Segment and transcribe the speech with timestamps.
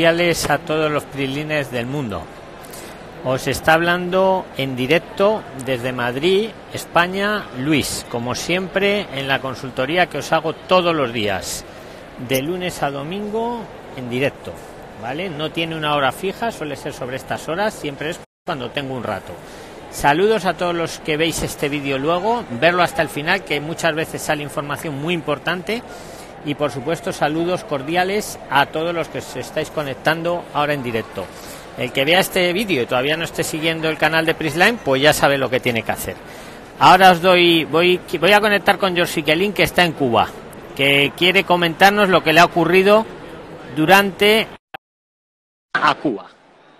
[0.00, 2.22] a todos los prilines del mundo.
[3.24, 10.18] Os está hablando en directo desde Madrid, España, Luis, como siempre en la consultoría que
[10.18, 11.64] os hago todos los días,
[12.28, 13.64] de lunes a domingo
[13.96, 14.52] en directo,
[15.02, 15.30] ¿vale?
[15.30, 19.02] No tiene una hora fija, suele ser sobre estas horas, siempre es cuando tengo un
[19.02, 19.32] rato.
[19.90, 23.96] Saludos a todos los que veis este vídeo luego, verlo hasta el final, que muchas
[23.96, 25.82] veces sale información muy importante
[26.44, 31.26] y por supuesto saludos cordiales a todos los que os estáis conectando ahora en directo.
[31.76, 35.00] El que vea este vídeo y todavía no esté siguiendo el canal de Prisline, pues
[35.00, 36.16] ya sabe lo que tiene que hacer.
[36.80, 40.28] Ahora os doy, voy, voy a conectar con George Kelly, que está en Cuba,
[40.76, 43.04] que quiere comentarnos lo que le ha ocurrido
[43.76, 44.46] durante
[45.72, 46.26] a Cuba.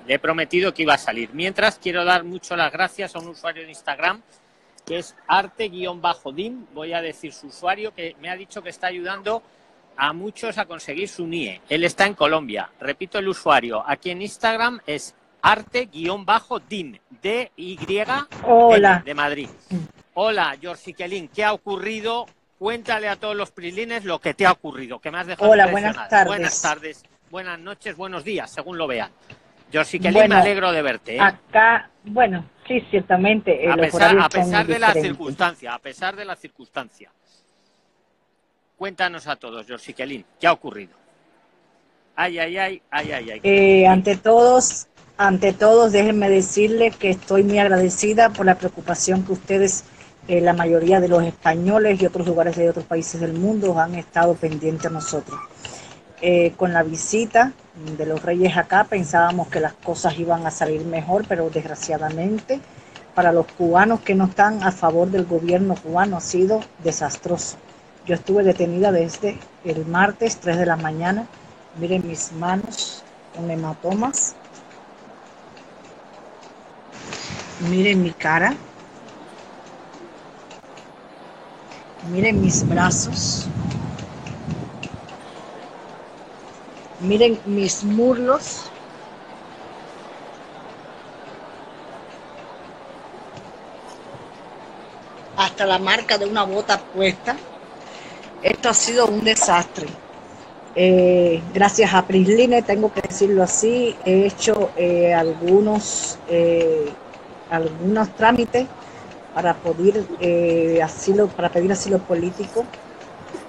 [0.06, 1.30] Le he prometido que iba a salir.
[1.32, 4.22] Mientras quiero dar mucho las gracias a un usuario de Instagram
[4.86, 6.66] que es arte-dim.
[6.74, 9.42] Voy a decir su usuario que me ha dicho que está ayudando
[9.96, 11.60] a muchos a conseguir su NIE.
[11.68, 12.70] Él está en Colombia.
[12.80, 13.82] Repito el usuario.
[13.86, 16.98] Aquí en Instagram es arte-dim.
[17.22, 17.78] D-Y
[18.44, 19.02] Hola.
[19.04, 19.48] de Madrid.
[20.14, 21.28] Hola, George Kelin.
[21.28, 22.26] ¿Qué ha ocurrido?
[22.58, 25.68] Cuéntale a todos los prilines lo que te ha ocurrido, que me has dejado Hola,
[25.68, 26.26] buenas tardes.
[26.26, 29.12] Buenas tardes, buenas noches, buenos días, según lo vean.
[29.70, 31.16] George Kelin, me alegro de verte.
[31.16, 31.20] ¿eh?
[31.20, 33.64] Acá, bueno, sí, ciertamente.
[33.64, 37.10] Eh, a pesar, a pesar de la circunstancia, a pesar de la circunstancia.
[38.76, 40.92] Cuéntanos a todos, George Kelin, ¿qué ha ocurrido?
[42.14, 43.40] Ay, ay, ay, ay, ay, ay.
[43.42, 49.32] Eh, ante todos, ante todos, déjenme decirles que estoy muy agradecida por la preocupación que
[49.32, 49.84] ustedes,
[50.28, 53.96] eh, la mayoría de los españoles y otros lugares de otros países del mundo, han
[53.96, 55.40] estado pendientes a nosotros.
[56.20, 57.52] Eh, con la visita
[57.96, 62.60] de los reyes acá pensábamos que las cosas iban a salir mejor, pero desgraciadamente
[63.14, 67.56] para los cubanos que no están a favor del gobierno cubano ha sido desastroso.
[68.06, 71.26] Yo estuve detenida desde el martes 3 de la mañana.
[71.78, 73.02] Miren mis manos
[73.34, 74.34] con hematomas.
[77.68, 78.54] Miren mi cara.
[82.12, 83.48] Miren mis brazos.
[87.00, 88.62] Miren mis muslos.
[95.36, 97.36] Hasta la marca de una bota puesta.
[98.42, 99.86] Esto ha sido un desastre.
[100.74, 106.92] Eh, gracias a Prisline, tengo que decirlo así, he hecho eh, algunos, eh,
[107.50, 108.66] algunos trámites
[109.34, 110.06] para pedir
[110.82, 112.64] asilo, para pedir asilo político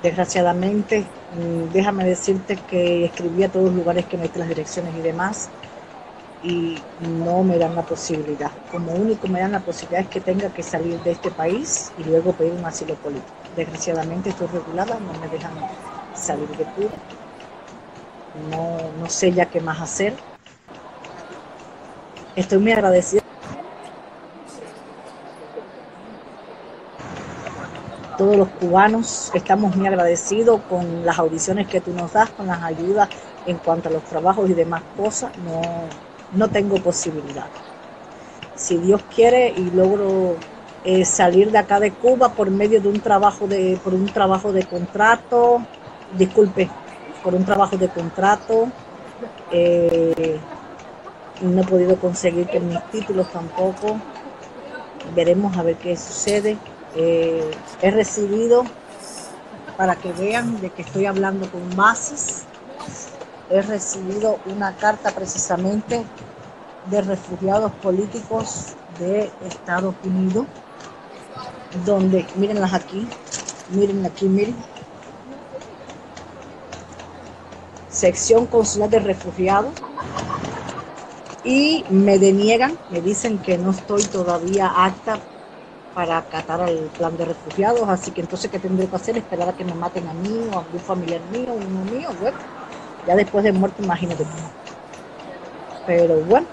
[0.02, 1.02] Desgraciadamente,
[1.36, 5.50] mm, déjame decirte que escribí a todos los lugares que meten las direcciones y demás
[6.42, 8.50] y no me dan la posibilidad.
[8.72, 12.04] Como único me dan la posibilidad es que tenga que salir de este país y
[12.06, 13.34] luego pedir un asilo político.
[13.58, 15.52] Desgraciadamente estoy regulada, no me dejan
[16.16, 16.92] salir de Cuba.
[18.52, 20.14] No, no sé ya qué más hacer.
[22.38, 23.22] Estoy muy agradecida
[28.20, 32.62] todos los cubanos estamos muy agradecidos con las audiciones que tú nos das, con las
[32.62, 33.08] ayudas
[33.46, 35.32] en cuanto a los trabajos y demás cosas.
[35.38, 35.62] No,
[36.34, 37.46] no tengo posibilidad.
[38.56, 40.36] Si Dios quiere y logro
[40.84, 44.52] eh, salir de acá de Cuba por medio de un trabajo de, por un trabajo
[44.52, 45.62] de contrato,
[46.18, 46.70] disculpe,
[47.24, 48.68] por un trabajo de contrato,
[49.50, 50.38] eh,
[51.42, 53.98] no he podido conseguir mis títulos tampoco.
[55.16, 56.58] Veremos a ver qué sucede
[56.96, 57.52] eh,
[57.82, 58.66] he recibido,
[59.78, 62.44] para que vean de que estoy hablando con bases,
[63.50, 66.04] he recibido una carta precisamente
[66.90, 70.46] de refugiados políticos de Estados Unidos,
[71.86, 73.08] donde, mírenlas aquí,
[73.70, 74.56] miren aquí, miren,
[77.90, 79.74] sección consular de refugiados,
[81.44, 85.20] y me deniegan, me dicen que no estoy todavía apta
[85.94, 89.18] para acatar al plan de refugiados, así que entonces ¿qué tendré que hacer?
[89.18, 92.38] Esperar a que me maten a mí o a algún familiar mío, uno mío, bueno,
[93.08, 94.26] ya después de muerte imagínate.
[95.86, 96.48] Pero bueno,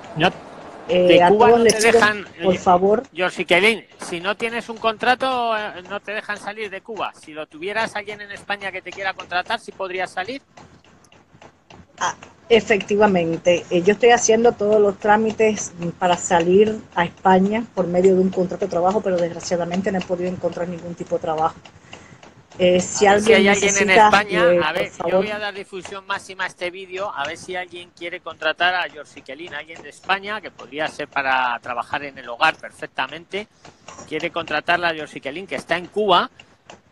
[0.88, 3.02] eh, a todos les dejan, por eh, favor.
[3.12, 7.12] George Kelly, si no tienes un contrato, eh, no te dejan salir de Cuba.
[7.14, 10.42] Si lo tuvieras alguien en España que te quiera contratar, ¿sí podrías salir?
[11.98, 12.14] Ah,
[12.48, 18.20] efectivamente, eh, yo estoy haciendo todos los trámites para salir a España por medio de
[18.20, 21.56] un contrato de trabajo, pero desgraciadamente no he podido encontrar ningún tipo de trabajo.
[22.58, 26.06] Eh, si, alguien hay alguien en España, eh, a ver, yo voy a dar difusión
[26.06, 29.90] máxima a este vídeo, a ver si alguien quiere contratar a George Kelly, alguien de
[29.90, 33.46] España, que podría ser para trabajar en el hogar perfectamente,
[34.08, 36.30] quiere contratarla a George Kelly, que está en Cuba,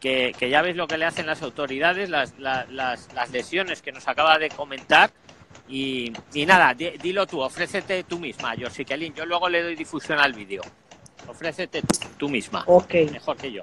[0.00, 4.06] que, ya ves lo que le hacen las autoridades, las, las, las, lesiones que nos
[4.06, 5.10] acaba de comentar,
[5.68, 6.12] Y,
[6.46, 8.54] nada, dilo tú, ofrécete tú misma,
[8.86, 9.14] Kelin.
[9.14, 10.62] Yo luego le doy difusión al vídeo.
[11.26, 11.82] Ofrécete
[12.18, 12.64] tú, misma.
[12.66, 12.94] Ok.
[13.10, 13.62] Mejor que yo.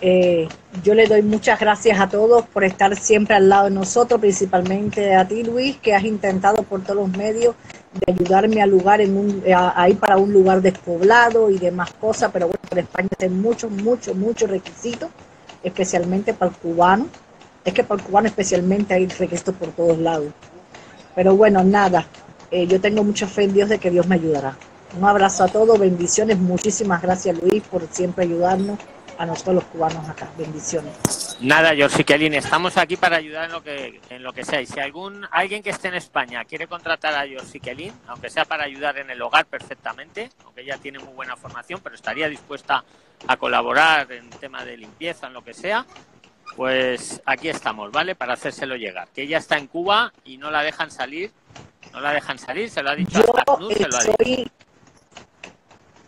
[0.00, 0.48] Eh,
[0.82, 5.14] yo le doy muchas gracias a todos por estar siempre al lado de nosotros, principalmente
[5.14, 7.54] a ti, Luis, que has intentado por todos los medios
[7.94, 12.30] de ayudarme a, lugar en un, a, ir para un lugar despoblado y demás cosas,
[12.32, 15.10] pero bueno, en España hay muchos, muchos, muchos requisitos,
[15.62, 17.06] especialmente para el cubano.
[17.64, 20.32] Es que para el cubano especialmente hay requisitos por todos lados.
[21.14, 22.06] Pero bueno, nada,
[22.50, 24.56] eh, yo tengo mucha fe en Dios de que Dios me ayudará.
[24.96, 28.78] Un abrazo a todos, bendiciones, muchísimas gracias Luis por siempre ayudarnos
[29.18, 30.28] a nosotros los cubanos acá.
[30.36, 31.36] Bendiciones.
[31.40, 34.60] Nada, George Kelly, estamos aquí para ayudar en lo que en lo que sea.
[34.60, 38.44] Y si algún alguien que esté en España quiere contratar a George Kelly, aunque sea
[38.44, 42.84] para ayudar en el hogar perfectamente, aunque ella tiene muy buena formación, pero estaría dispuesta
[43.26, 45.86] a colaborar en tema de limpieza, en lo que sea,
[46.56, 48.14] pues aquí estamos, ¿vale?
[48.14, 49.08] Para hacérselo llegar.
[49.14, 51.30] Que ella está en Cuba y no la dejan salir.
[51.92, 54.50] No la dejan salir, se lo ha dicho yo se lo ha dicho.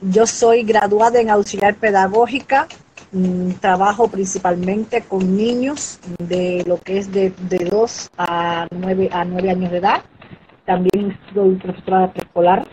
[0.00, 2.66] Yo soy graduada en auxiliar pedagógica
[3.12, 9.24] Mm, trabajo principalmente con niños de lo que es de, de 2 a 9, a
[9.24, 10.02] 9 años de edad.
[10.64, 12.66] También soy profesora de preescolar.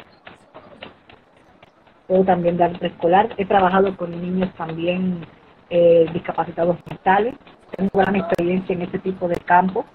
[2.07, 3.33] Puedo también dar preescolar.
[3.38, 5.25] He trabajado con niños también
[5.69, 7.36] eh, discapacitados mentales.
[7.75, 9.86] Tengo gran experiencia en ese tipo de campo.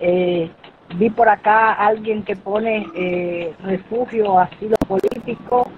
[0.00, 0.50] Eh,
[0.96, 5.70] vi por acá alguien que pone eh, refugio, asilo político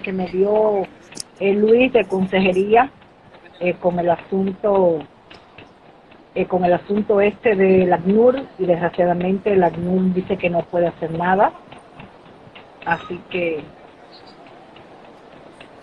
[0.00, 0.82] que me dio
[1.40, 2.90] el Luis de consejería
[3.60, 5.00] eh, con el asunto
[6.34, 10.62] eh, con el asunto este de la ACNUR y desgraciadamente la ACNUR dice que no
[10.62, 11.52] puede hacer nada
[12.84, 13.64] así que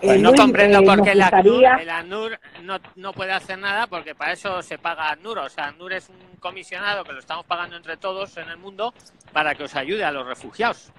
[0.00, 4.62] pues no comprendo por qué la ACNUR, no, no, puede hacer nada porque para eso
[4.62, 5.40] se paga ACNUR.
[5.40, 8.94] O sea, ACNUR es un comisionado que lo estamos pagando entre todos en el mundo
[9.32, 10.90] para que os ayude a los refugiados.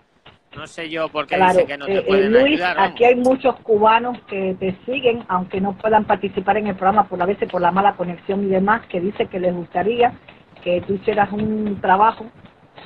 [0.56, 3.56] No sé yo por qué dice que no te eh, pueden Luis, Aquí hay muchos
[3.62, 7.62] cubanos que te siguen, aunque no puedan participar en el programa por a veces por
[7.62, 10.13] la mala conexión y demás, que dice que les gustaría
[10.62, 12.25] que tú hicieras un trabajo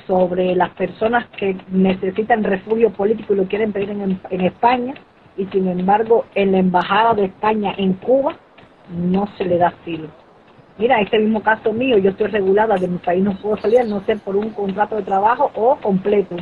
[0.06, 4.94] sobre las personas que necesitan refugio político y lo quieren pedir en, en España
[5.36, 8.36] y sin embargo en la embajada de España en Cuba
[8.90, 10.08] no se le da asilo.
[10.78, 14.00] Mira, este mismo caso mío, yo estoy regulada de mi país, no puedo salir, no
[14.04, 16.36] sé, por un contrato de trabajo o completo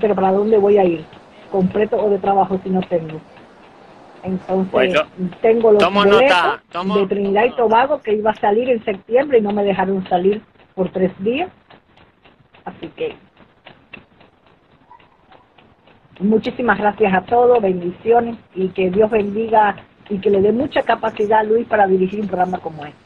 [0.00, 1.04] pero ¿para dónde voy a ir?
[1.50, 3.20] ¿Completo o de trabajo si no tengo?
[4.22, 4.70] Entonces,
[5.16, 6.60] pues tengo los boletos
[6.94, 10.42] de Trinidad y Tobago que iba a salir en septiembre y no me dejaron salir
[10.74, 11.50] por tres días.
[12.68, 13.16] Así que
[16.20, 19.76] muchísimas gracias a todos, bendiciones y que Dios bendiga
[20.08, 22.98] y que le dé mucha capacidad a Luis para dirigir un programa como este.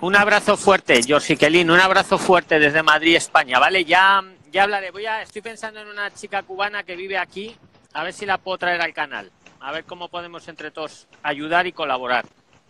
[0.00, 1.00] Un, abrazo fuerte,
[1.36, 3.84] Kelly, un abrazo fuerte desde Madrid, España, ¿vale?
[3.84, 4.22] Ya
[4.54, 4.92] ya hablaré.
[4.92, 7.56] Voy a, estoy pensando en una chica cubana que vive aquí,
[7.92, 9.32] a ver si la puedo traer al canal.
[9.58, 12.24] A ver cómo podemos entre todos ayudar y colaborar.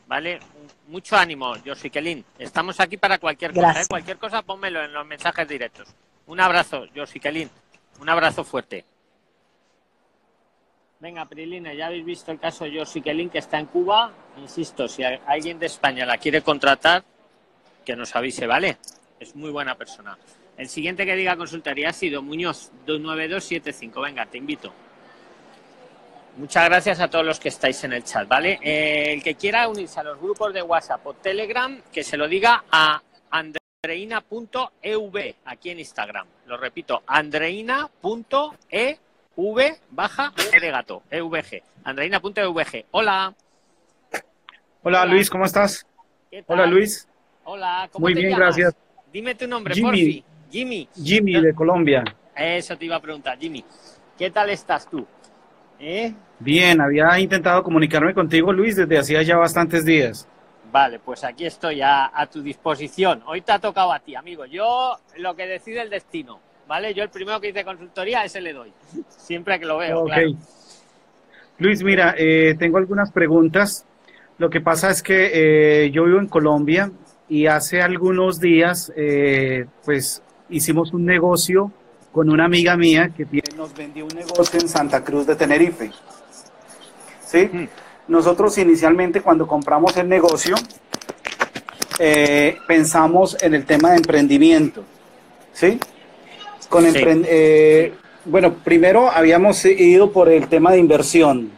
[0.06, 0.38] ¿Vale?
[0.88, 1.54] Mucho ánimo,
[1.92, 2.24] Kelin.
[2.38, 3.80] Estamos aquí para cualquier cosa.
[3.80, 3.84] ¿eh?
[3.88, 5.88] Cualquier cosa, pónmelo en los mensajes directos.
[6.26, 6.86] Un abrazo,
[7.20, 7.50] Kelin.
[8.00, 8.84] Un abrazo fuerte.
[11.00, 14.12] Venga, Prilina, ya habéis visto el caso de Kelin que está en Cuba.
[14.38, 17.05] Insisto, si alguien de España la quiere contratar,
[17.84, 18.79] que nos avise, ¿vale?
[19.20, 20.17] Es muy buena persona.
[20.56, 24.00] El siguiente que diga consultaría ha sido Muñoz 29275.
[24.00, 24.72] Venga, te invito.
[26.36, 28.58] Muchas gracias a todos los que estáis en el chat, ¿vale?
[28.60, 32.26] Eh, el que quiera unirse a los grupos de WhatsApp o Telegram, que se lo
[32.26, 33.00] diga a
[33.31, 36.26] andreina.ev aquí en Instagram.
[36.46, 38.98] Lo repito, andreina.ev
[39.91, 41.62] baja e de gato, evg.
[41.84, 42.86] Andreina.evg.
[42.91, 43.34] Hola.
[44.82, 45.06] Hola.
[45.06, 45.86] Luis, ¿cómo estás?
[46.46, 47.08] Hola Luis.
[47.44, 48.74] Hola, ¿cómo Muy bien, gracias.
[49.12, 50.24] Dime tu nombre, Jimmy.
[50.50, 50.88] Jimmy.
[50.96, 52.03] Jimmy de Colombia.
[52.34, 53.64] Eso te iba a preguntar, Jimmy.
[54.19, 55.06] ¿Qué tal estás tú?
[55.86, 56.14] ¿Eh?
[56.38, 60.26] Bien, había intentado comunicarme contigo, Luis, desde hacía ya bastantes días.
[60.72, 63.22] Vale, pues aquí estoy a, tu disposición.
[63.26, 64.46] Hoy te ha tocado a ti, amigo.
[64.46, 66.94] Yo lo que decide el destino, ¿vale?
[66.94, 68.72] Yo el primero que hice consultoría, ese le doy.
[69.08, 70.31] Siempre que lo veo, claro.
[71.58, 73.84] Luis, mira, eh, tengo algunas preguntas.
[74.38, 75.32] Lo que pasa es que
[75.84, 76.93] eh, yo vivo en Colombia
[77.29, 81.72] y hace algunos días, eh, pues hicimos un negocio
[82.14, 85.90] con una amiga mía que nos vendió un negocio en Santa Cruz de Tenerife.
[87.26, 87.50] ¿Sí?
[88.06, 90.54] Nosotros inicialmente cuando compramos el negocio
[91.98, 94.84] eh, pensamos en el tema de emprendimiento.
[95.52, 95.80] ¿Sí?
[96.68, 97.92] Con eh,
[98.26, 101.50] bueno, primero habíamos ido por el tema de inversión.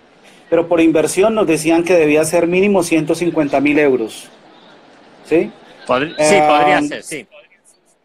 [0.48, 4.30] pero por inversión nos decían que debía ser mínimo 150 mil euros.
[5.26, 5.50] ¿Sí?
[6.16, 7.26] sí, podría ser, sí.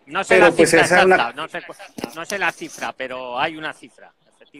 [0.08, 4.12] No sé la pues, cifra exacta, no, sé, la cifra, pero hay una cifra.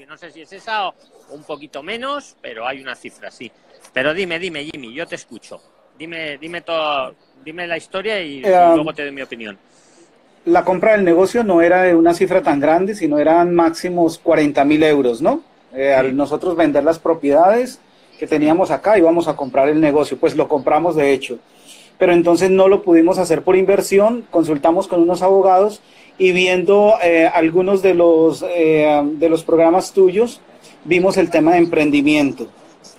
[0.07, 0.95] No sé si es esa o
[1.31, 3.51] un poquito menos, pero hay una cifra, sí.
[3.93, 5.62] Pero dime, dime, Jimmy, yo te escucho.
[5.98, 9.57] Dime, dime todo, dime la historia y, eh, luego te doy mi opinión.
[10.45, 14.63] La compra del negocio no era de una cifra tan grande, sino eran máximos 40
[14.63, 15.43] mil euros, ¿no?
[15.74, 17.79] Eh, al nosotros vender las propiedades
[18.21, 21.39] que teníamos acá íbamos a comprar el negocio, pues lo compramos de hecho.
[22.01, 25.84] Pero entonces no lo pudimos hacer por inversión, consultamos con unos abogados
[26.17, 30.41] y viendo eh, algunos de los, eh, de los programas tuyos,
[30.84, 32.48] vimos el tema de emprendimiento.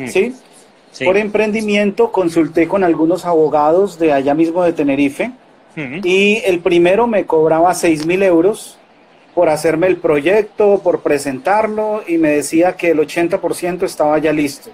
[0.06, 0.36] ¿sí?
[1.04, 5.32] Por emprendimiento consulté con algunos abogados de allá mismo de Tenerife
[6.04, 8.78] y el primero me cobraba 6 mil euros
[9.34, 14.70] por hacerme el proyecto, por presentarlo y me decía que el 80% estaba ya listo.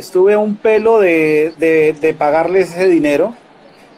[0.00, 3.34] Estuve un pelo de, de, pagarle ese dinero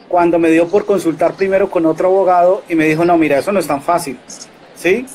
[0.08, 3.52] cuando me dio por consultar primero con otro abogado y me dijo, no, mira, eso
[3.52, 4.18] no es tan fácil.
[4.74, 5.06] ¿Sí?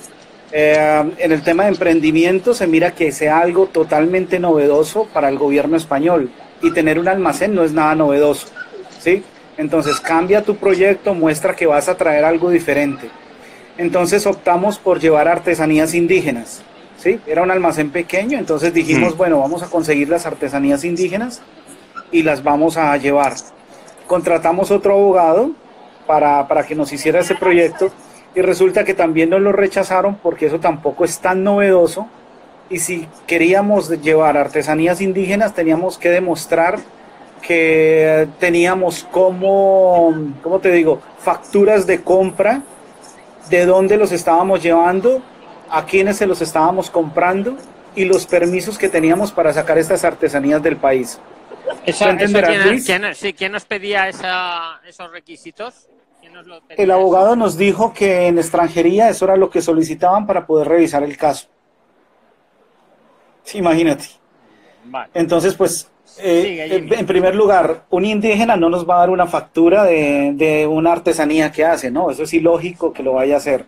[0.54, 5.38] Eh, en el tema de emprendimiento se mira que sea algo totalmente novedoso para el
[5.38, 8.48] gobierno español y tener un almacén no es nada novedoso.
[9.02, 9.26] ¿Sí?
[9.58, 13.10] Entonces cambia tu proyecto, muestra que vas a traer algo diferente.
[13.78, 16.64] Entonces optamos por llevar artesanías indígenas.
[16.98, 17.20] ¿Sí?
[17.26, 21.42] Era un almacén pequeño, entonces dijimos, bueno, vamos a conseguir las artesanías indígenas
[22.12, 23.34] y las vamos a llevar.
[24.08, 25.52] Contratamos otro abogado
[26.06, 27.92] para, para que nos hiciera ese proyecto
[28.36, 32.08] y resulta que también nos lo rechazaron porque eso tampoco es tan novedoso
[32.70, 36.80] y si queríamos llevar artesanías indígenas teníamos que demostrar
[37.42, 40.14] que teníamos como,
[40.44, 42.62] ¿cómo te digo?, facturas de compra
[43.50, 45.22] de dónde los estábamos llevando,
[45.70, 47.58] a quiénes se los estábamos comprando
[47.96, 51.20] y los permisos que teníamos para sacar estas artesanías del país.
[53.36, 55.88] ¿quién, nos pedía esos requisitos?
[56.70, 61.04] el abogado nos dijo que en extranjería eso era lo que solicitaban para poder revisar
[61.04, 61.48] el caso.
[63.54, 64.06] imagínate.
[65.14, 69.84] Entonces, pues eh, en primer lugar, un indígena no nos va a dar una factura
[69.84, 72.10] de, una artesanía que hace, ¿no?
[72.10, 73.66] Eso es ilógico que lo vaya a hacer.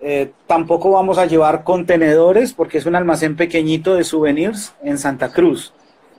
[0.00, 5.32] Eh, tampoco vamos a llevar contenedores porque es un almacén pequeñito de souvenirs en Santa
[5.32, 5.72] Cruz.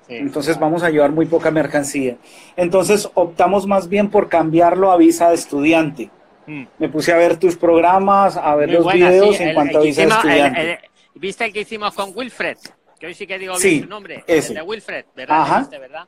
[0.08, 2.18] Entonces vamos a llevar muy poca mercancía.
[2.58, 6.10] Entonces optamos más bien por cambiarlo a visa de estudiante.
[6.48, 6.64] Mm.
[6.80, 10.08] Me puse a ver tus programas, a ver los videos en cuanto a visa de
[10.08, 10.80] estudiante.
[11.14, 12.58] ¿Viste el que hicimos con Wilfred?
[13.00, 14.50] que hoy sí que digo bien su nombre, ese.
[14.50, 15.70] el de Wilfred, ¿verdad?
[15.72, 16.08] ¿verdad?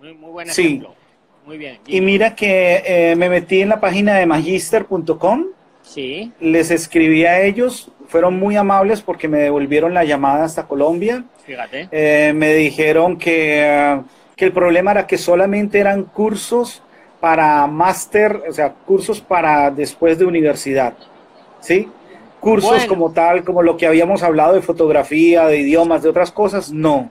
[0.00, 0.94] Muy, muy buen ejemplo.
[1.46, 1.78] Muy bien.
[1.86, 5.46] Y mira que eh, me metí en la página de magister.com.
[5.92, 6.32] Sí.
[6.40, 11.24] Les escribí a ellos, fueron muy amables porque me devolvieron la llamada hasta Colombia.
[11.44, 11.88] Fíjate.
[11.90, 14.00] Eh, me dijeron que,
[14.36, 16.82] que el problema era que solamente eran cursos
[17.20, 20.94] para máster, o sea, cursos para después de universidad.
[21.60, 21.88] ¿Sí?
[22.42, 26.72] cursos como tal, como lo que habíamos hablado de fotografía, de idiomas, de otras cosas,
[26.72, 27.10] no.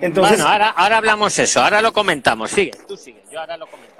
[0.00, 2.50] Entonces, bueno, ahora, ahora hablamos eso, ahora lo comentamos.
[2.50, 3.93] Sigue, tú sigue, yo ahora lo comentamos.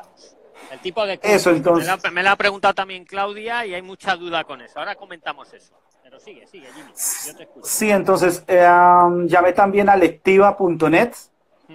[0.74, 2.12] El tipo de eso, entonces.
[2.12, 4.78] Me lo, ha preguntado también Claudia y hay mucha duda con eso.
[4.78, 5.74] Ahora comentamos eso.
[6.02, 6.90] Pero sigue, sigue, Jimmy.
[7.26, 7.66] Yo te escucho.
[7.66, 8.66] Sí, entonces eh,
[9.26, 11.12] llamé también a lectiva.net,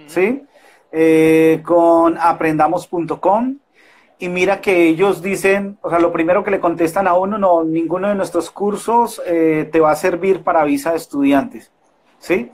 [0.06, 0.44] ¿sí?
[0.92, 3.56] Eh, con aprendamos.com
[4.18, 7.64] y mira que ellos dicen, o sea, lo primero que le contestan a uno, no,
[7.64, 11.72] ninguno de nuestros cursos eh, te va a servir para visa de estudiantes,
[12.18, 12.50] ¿sí?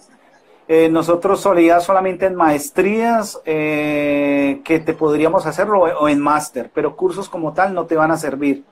[0.68, 6.96] Eh, nosotros solía solamente en maestrías eh, que te podríamos hacerlo o en máster, pero
[6.96, 8.64] cursos como tal no te van a servir.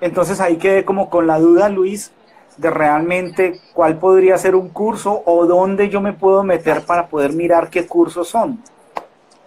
[0.00, 2.12] Entonces ahí quedé como con la duda, Luis,
[2.56, 7.32] de realmente cuál podría ser un curso o dónde yo me puedo meter para poder
[7.32, 8.62] mirar qué cursos son.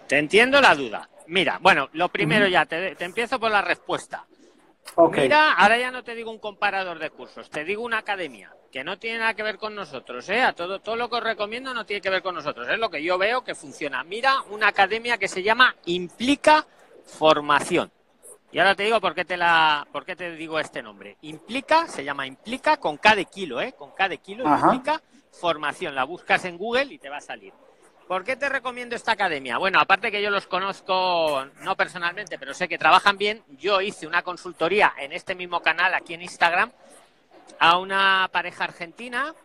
[0.07, 1.09] Te entiendo la duda.
[1.27, 4.25] Mira, bueno, lo primero ya, te, empiezo por la respuesta.
[5.24, 8.84] Mira, ahora ya no te digo un comparador de cursos, te digo una academia, que
[8.84, 10.43] no tiene nada que ver con nosotros, ¿eh?
[10.55, 13.03] todo, todo lo que os recomiendo no tiene que ver con nosotros, es lo que
[13.03, 14.03] yo veo que funciona.
[14.03, 16.65] Mira, una academia que se llama Implica
[17.05, 17.91] Formación.
[18.51, 21.17] Y ahora te digo por qué te, la, por qué te digo este nombre.
[21.22, 23.74] Implica, se llama Implica con cada kilo, ¿eh?
[23.74, 25.93] Con cada kilo, Implica Formación.
[25.93, 27.53] La buscas en Google y te va a salir.
[28.09, 29.59] ¿Por qué te recomiendo esta academia?
[29.59, 34.07] Bueno, aparte que yo los conozco, no personalmente, pero sé que trabajan bien, yo hice
[34.07, 36.71] una consultoría en este mismo canal, aquí en Instagram,
[37.59, 39.35] a una pareja argentina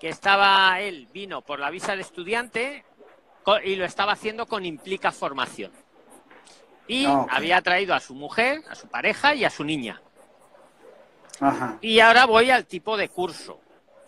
[0.00, 2.84] que estaba, él vino por la visa de estudiante
[3.62, 5.70] y lo estaba haciendo con Implica Formación.
[6.88, 10.02] Y ah, había traído a su mujer, a su pareja y a su niña.
[11.80, 13.60] Y ahora voy al tipo de curso.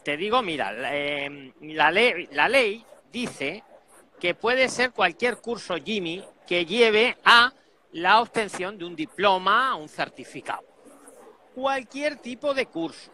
[0.03, 3.63] te digo, mira, eh, la, ley, la ley dice
[4.23, 7.53] que puede ser cualquier curso, Jimmy, que lleve a
[7.91, 10.63] la obtención de un diploma, un certificado.
[11.57, 13.11] Cualquier tipo de curso.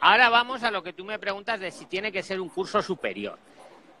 [0.00, 2.82] Ahora vamos a lo que tú me preguntas de si tiene que ser un curso
[2.82, 3.38] superior.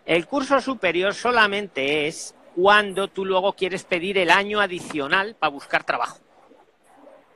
[0.04, 5.84] El curso superior solamente es cuando tú luego quieres pedir el año adicional para buscar
[5.84, 6.18] trabajo,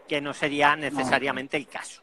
[0.09, 2.03] que no sería necesariamente el caso.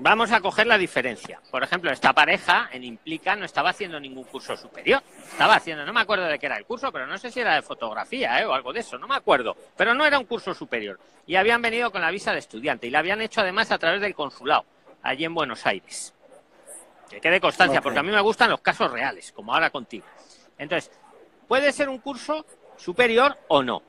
[0.00, 1.40] Vamos a coger la diferencia.
[1.50, 5.02] Por ejemplo, esta pareja en Implica no estaba haciendo ningún curso superior.
[5.32, 7.56] Estaba haciendo, no me acuerdo de qué era el curso, pero no sé si era
[7.56, 8.44] de fotografía ¿eh?
[8.44, 9.56] o algo de eso, no me acuerdo.
[9.76, 11.00] Pero no era un curso superior.
[11.26, 14.00] Y habían venido con la visa de estudiante y la habían hecho además a través
[14.00, 14.64] del consulado,
[15.02, 16.14] allí en Buenos Aires.
[17.10, 20.06] Que quede constancia, porque a mí me gustan los casos reales, como ahora contigo.
[20.58, 20.92] Entonces,
[21.48, 23.82] puede ser un curso superior o no.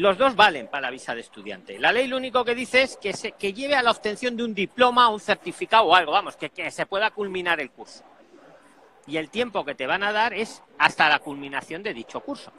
[0.00, 1.78] Los dos valen para la visa de estudiante.
[1.78, 4.42] La ley lo único que dice es que, se, que lleve a la obtención de
[4.42, 8.02] un diploma, un certificado o algo, vamos, que, que se pueda culminar el curso.
[9.06, 12.50] Y el tiempo que te van a dar es hasta la culminación de dicho curso.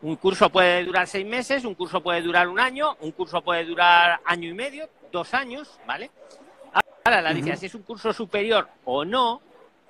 [0.00, 3.66] Un curso puede durar seis meses, un curso puede durar un año, un curso puede
[3.66, 6.10] durar año y medio, dos años, ¿vale?
[7.04, 9.42] Ahora, la diferencia si es un curso superior o no,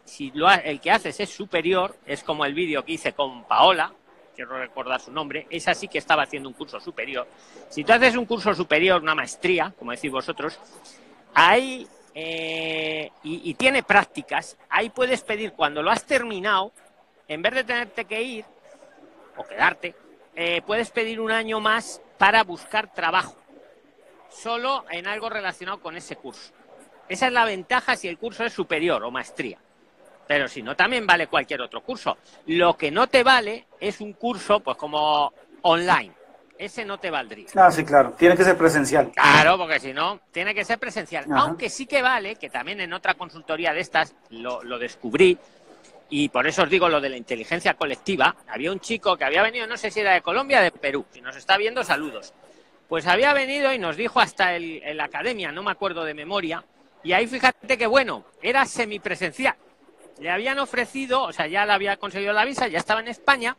[0.04, 3.92] si lo, el que haces es superior, es como el vídeo que hice con Paola,
[4.36, 7.26] quiero recordar su nombre, esa sí que estaba haciendo un curso superior.
[7.70, 10.60] Si tú haces un curso superior, una maestría, como decís vosotros,
[11.34, 16.72] ahí, eh, y, tiene prácticas, ahí puedes pedir, cuando lo has terminado,
[17.26, 18.44] en vez de tenerte que ir
[19.36, 19.94] o quedarte,
[20.36, 23.36] eh, puedes pedir un año más para buscar trabajo,
[24.28, 26.52] solo en algo relacionado con ese curso.
[27.08, 29.58] Esa es la ventaja si el curso es superior o maestría.
[30.26, 32.18] Pero si no, también vale cualquier otro curso.
[32.46, 36.12] Lo que no te vale es un curso, pues como online.
[36.58, 37.48] Ese no te valdría.
[37.54, 38.14] Ah, sí, claro.
[38.18, 39.12] Tiene que ser presencial.
[39.12, 41.24] Claro, porque si no, tiene que ser presencial.
[41.30, 41.42] Ajá.
[41.42, 45.38] Aunque sí que vale, que también en otra consultoría de estas lo, lo, descubrí,
[46.08, 48.34] y por eso os digo lo de la inteligencia colectiva.
[48.48, 51.04] Había un chico que había venido, no sé si era de Colombia o de Perú.
[51.12, 52.32] Si nos está viendo, saludos.
[52.88, 56.14] Pues había venido y nos dijo hasta el, en la academia, no me acuerdo de
[56.14, 56.64] memoria,
[57.02, 59.56] y ahí fíjate que bueno, era semipresencial
[60.18, 63.56] le habían ofrecido, o sea, ya le había conseguido la visa, ya estaba en España,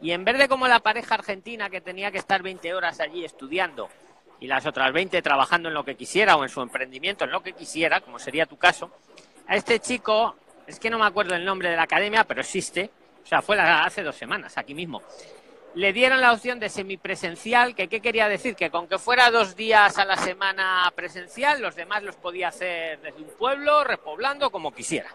[0.00, 3.24] y en vez de como la pareja argentina que tenía que estar 20 horas allí
[3.24, 3.88] estudiando
[4.40, 7.42] y las otras 20 trabajando en lo que quisiera o en su emprendimiento, en lo
[7.42, 8.90] que quisiera, como sería tu caso,
[9.46, 10.34] a este chico,
[10.66, 12.90] es que no me acuerdo el nombre de la academia, pero existe,
[13.22, 15.02] o sea, fue hace dos semanas, aquí mismo.
[15.74, 19.54] Le dieron la opción de semipresencial, que qué quería decir, que con que fuera dos
[19.54, 24.74] días a la semana presencial, los demás los podía hacer desde un pueblo, repoblando, como
[24.74, 25.08] quisiera.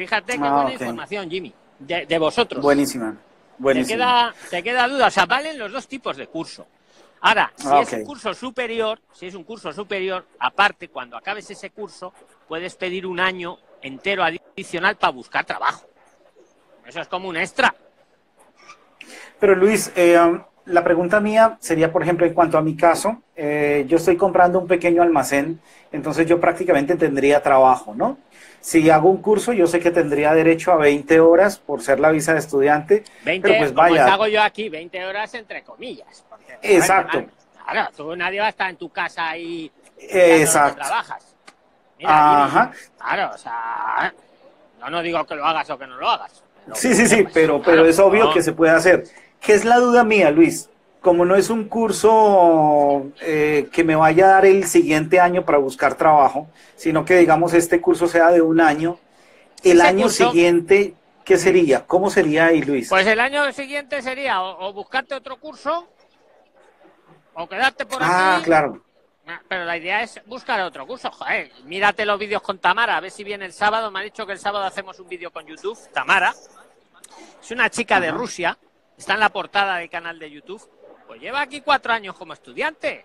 [0.00, 0.72] Fíjate qué ah, buena okay.
[0.72, 2.62] información, Jimmy, de, de, vosotros.
[2.62, 3.12] Buenísima.
[3.12, 3.18] Te
[3.58, 3.96] Buenísima.
[3.98, 6.66] queda, te queda duda, o sea, valen los dos tipos de curso.
[7.20, 7.82] Ahora, si ah, okay.
[7.82, 12.14] es un curso superior, si es un curso superior, aparte, cuando acabes ese curso,
[12.48, 15.84] puedes pedir un año entero adicional para buscar trabajo.
[16.86, 17.74] Eso es como un extra.
[19.38, 20.18] Pero Luis, eh,
[20.64, 24.60] la pregunta mía sería, por ejemplo, en cuanto a mi caso, eh, yo estoy comprando
[24.60, 25.60] un pequeño almacén,
[25.92, 28.16] entonces yo prácticamente tendría trabajo, ¿no?
[28.60, 32.10] Si hago un curso, yo sé que tendría derecho a 20 horas por ser la
[32.10, 33.04] visa de estudiante.
[33.24, 34.02] 20, pero pues vaya.
[34.02, 36.24] Como hago yo aquí, 20 horas entre comillas.
[36.28, 37.24] Porque, Exacto.
[37.70, 40.76] Claro, tú nadie va a estar en tu casa ahí Exacto.
[40.76, 41.34] trabajas.
[41.98, 42.72] Mira, Ajá.
[42.98, 44.14] Claro, o sea,
[44.80, 46.42] no, no digo que lo hagas o que no lo hagas.
[46.66, 48.32] Lo sí, sí, sí, pero, pero es obvio no.
[48.32, 49.04] que se puede hacer.
[49.40, 50.69] ¿Qué es la duda mía, Luis?
[51.00, 55.58] Como no es un curso eh, que me vaya a dar el siguiente año para
[55.58, 58.98] buscar trabajo, sino que digamos este curso sea de un año,
[59.62, 61.86] el año curso, siguiente, ¿qué sería?
[61.86, 62.90] ¿Cómo sería ahí, Luis?
[62.90, 65.88] Pues el año siguiente sería o, o buscarte otro curso
[67.34, 68.42] o quedarte por ah, aquí.
[68.42, 68.84] Ah, claro.
[69.48, 71.10] Pero la idea es buscar otro curso.
[71.10, 73.90] Joder, mírate los vídeos con Tamara, a ver si viene el sábado.
[73.90, 75.78] Me ha dicho que el sábado hacemos un vídeo con YouTube.
[75.94, 76.34] Tamara
[77.40, 78.58] es una chica de Rusia
[79.00, 80.62] está en la portada del canal de YouTube,
[81.10, 83.04] pues lleva aquí cuatro años como estudiante.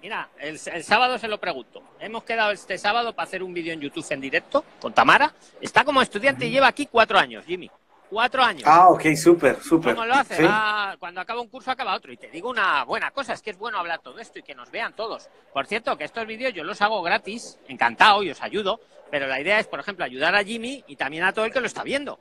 [0.00, 1.82] Mira, el, el, sábado se lo pregunto.
[2.00, 5.34] Hemos quedado este sábado para hacer un vídeo en YouTube en directo con Tamara.
[5.60, 7.70] Está como estudiante y lleva aquí cuatro años, Jimmy.
[8.08, 8.62] Cuatro años.
[8.64, 9.94] Ah, ok, súper, súper.
[9.94, 10.38] ¿Cómo lo hace?
[10.38, 10.44] ¿Sí?
[10.48, 12.10] Ah, cuando acaba un curso acaba otro.
[12.10, 14.54] Y te digo una buena cosa, es que es bueno hablar todo esto y que
[14.54, 15.28] nos vean todos.
[15.52, 18.80] Por cierto, que estos vídeos yo los hago gratis, encantado y os ayudo.
[19.10, 21.60] Pero la idea es, por ejemplo, ayudar a Jimmy y también a todo el que
[21.60, 22.18] lo está viendo.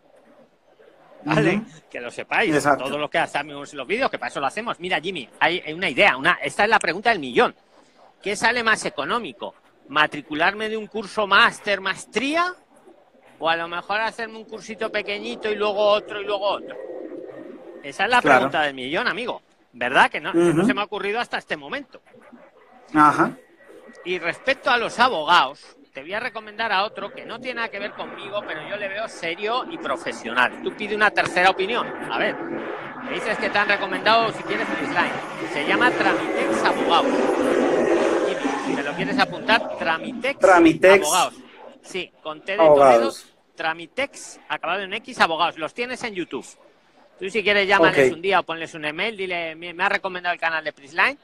[1.26, 1.58] ¿Vale?
[1.58, 1.90] Uh -huh.
[1.90, 2.86] Que lo sepáis, Exacto.
[2.86, 4.80] todo lo que hacemos los vídeos, que para eso lo hacemos.
[4.80, 7.56] Mira, Jimmy, hay una idea, una, esta es la pregunta del millón.
[8.22, 9.56] ¿Qué sale más económico?
[9.90, 12.54] ¿Matricularme de un curso máster, maestría?
[13.40, 16.76] ¿O a lo mejor hacerme un cursito pequeñito y luego otro y luego otro?
[17.84, 18.38] Esa es la claro.
[18.38, 19.42] pregunta del millón, amigo.
[19.74, 20.12] ¿Verdad?
[20.12, 20.48] Que no, uh -huh.
[20.48, 22.02] que no se me ha ocurrido hasta este momento.
[22.94, 23.32] Ajá.
[24.06, 27.70] Y respecto a los abogados, te voy a recomendar a otro que no tiene nada
[27.70, 30.62] que ver conmigo, pero yo le veo serio y profesional.
[30.64, 31.86] Tú pide una tercera opinión.
[32.10, 35.52] A ver, me dices que te han recomendado, si quieres, Slime.
[35.54, 37.14] Se llama Tramitex Abogados.
[38.66, 41.34] Si me lo quieres apuntar, Tramitex, Tramitex Abogados.
[41.82, 43.12] Sí, con T de Toledo,
[43.56, 45.58] Tramitex, acabado en X, Abogados.
[45.58, 46.46] Los tienes en YouTube.
[47.20, 50.40] Tú si quieres llámales un día o ponles un email, dile, me ha recomendado el
[50.40, 51.20] canal de Prisline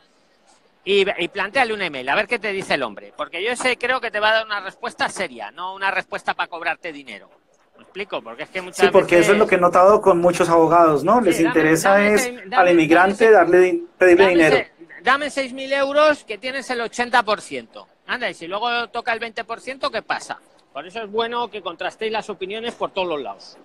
[0.90, 3.14] y, y planteale un email, a ver qué te dice el hombre.
[3.18, 6.34] Porque yo ese creo que te va a dar una respuesta seria, no una respuesta
[6.34, 7.30] para cobrarte dinero.
[7.76, 8.22] ¿Me explico?
[8.22, 9.26] Porque es que muchas Sí, porque veces...
[9.28, 11.20] eso es lo que he notado con muchos abogados, ¿no?
[11.22, 14.58] Les dame- interesa dame es dame- al inmigrante darle di- pedirle dinero.
[15.04, 17.86] dame 6.000 euros que tienes el 80%.
[18.08, 20.40] Anda, y si luego toca el 20%, ¿qué pasa?
[20.72, 23.58] Por eso es bueno que contrastéis las opiniones por todos los lados.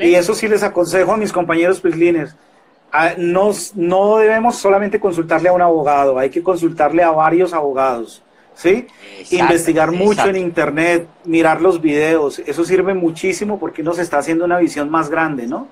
[0.00, 2.34] Y eso sí les aconsejo a mis compañeros Prisliners.
[2.92, 8.22] Ah, No, no debemos solamente consultarle a un abogado, hay que consultarle a varios abogados.
[8.54, 8.88] ¿Sí?
[9.18, 10.30] Exacto, Investigar mucho exacto.
[10.30, 14.90] en internet, mirar los videos, eso sirve muchísimo porque uno se está haciendo una visión
[14.90, 15.68] más grande, ¿no?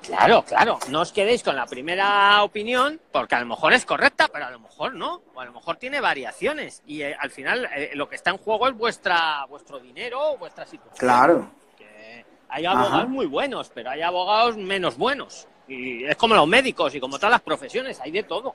[0.00, 0.78] Claro, claro.
[0.88, 4.50] No os quedéis con la primera opinión, porque a lo mejor es correcta, pero a
[4.50, 5.22] lo mejor no.
[5.34, 6.82] O a lo mejor tiene variaciones.
[6.86, 10.66] Y eh, al final eh, lo que está en juego es vuestra, vuestro dinero, vuestra
[10.66, 10.98] situación.
[10.98, 11.48] Claro.
[11.78, 13.06] Que hay abogados Ajá.
[13.06, 15.48] muy buenos, pero hay abogados menos buenos.
[15.68, 18.54] Y es como los médicos y como todas las profesiones, hay de todo.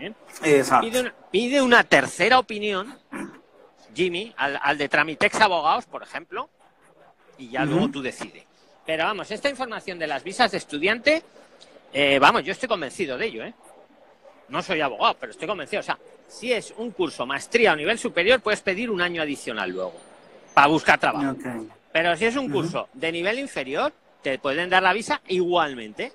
[0.00, 0.12] ¿Eh?
[0.80, 2.98] Pide una, pide una tercera opinión,
[3.94, 6.48] Jimmy, al, al de Tramitex Abogados, por ejemplo,
[7.36, 8.44] y ya luego tú decides.
[8.86, 11.22] Pero vamos, esta información de las visas de estudiante,
[11.92, 13.54] eh, vamos, yo estoy convencido de ello, ¿eh?
[14.48, 15.80] No soy abogado, pero estoy convencido.
[15.80, 19.70] O sea, si es un curso maestría o nivel superior, puedes pedir un año adicional
[19.70, 19.94] luego
[20.54, 21.36] para buscar trabajo.
[21.92, 26.12] Pero si es un curso de nivel inferior, te pueden dar la visa igualmente.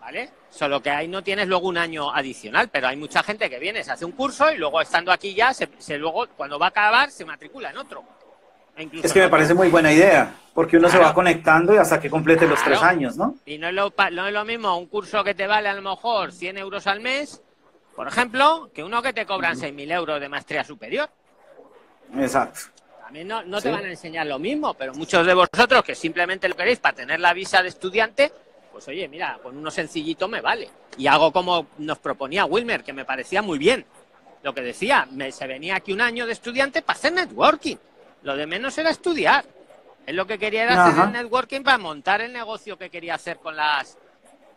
[0.00, 0.30] ¿Vale?
[0.48, 3.84] Solo que ahí no tienes luego un año adicional, pero hay mucha gente que viene,
[3.84, 6.68] se hace un curso y luego estando aquí ya, se, se luego cuando va a
[6.70, 8.02] acabar, se matricula en otro.
[8.76, 9.36] E incluso Es que me otro.
[9.36, 12.82] parece muy buena idea, porque uno se va conectando y hasta que complete los tres
[12.82, 13.36] años, ¿no?
[13.44, 15.82] Y no es, lo, no es lo mismo un curso que te vale a lo
[15.82, 17.42] mejor 100 euros al mes,
[17.94, 21.10] por ejemplo, que uno que te cobran 6.000 euros de maestría superior.
[22.18, 22.60] Exacto.
[23.10, 23.64] También no, no Sí.
[23.64, 26.94] te van a enseñar lo mismo, pero muchos de vosotros que simplemente lo queréis para
[26.94, 28.30] tener la visa de estudiante,
[28.70, 30.70] pues oye, mira, con uno sencillito me vale.
[30.96, 33.84] Y hago como nos proponía Wilmer, que me parecía muy bien.
[34.44, 37.78] Lo que decía, me, se venía aquí un año de estudiante para hacer networking.
[38.22, 39.44] Lo de menos era estudiar.
[40.06, 43.38] Él lo que quería era hacer el networking para montar el negocio que quería hacer
[43.38, 43.98] con las...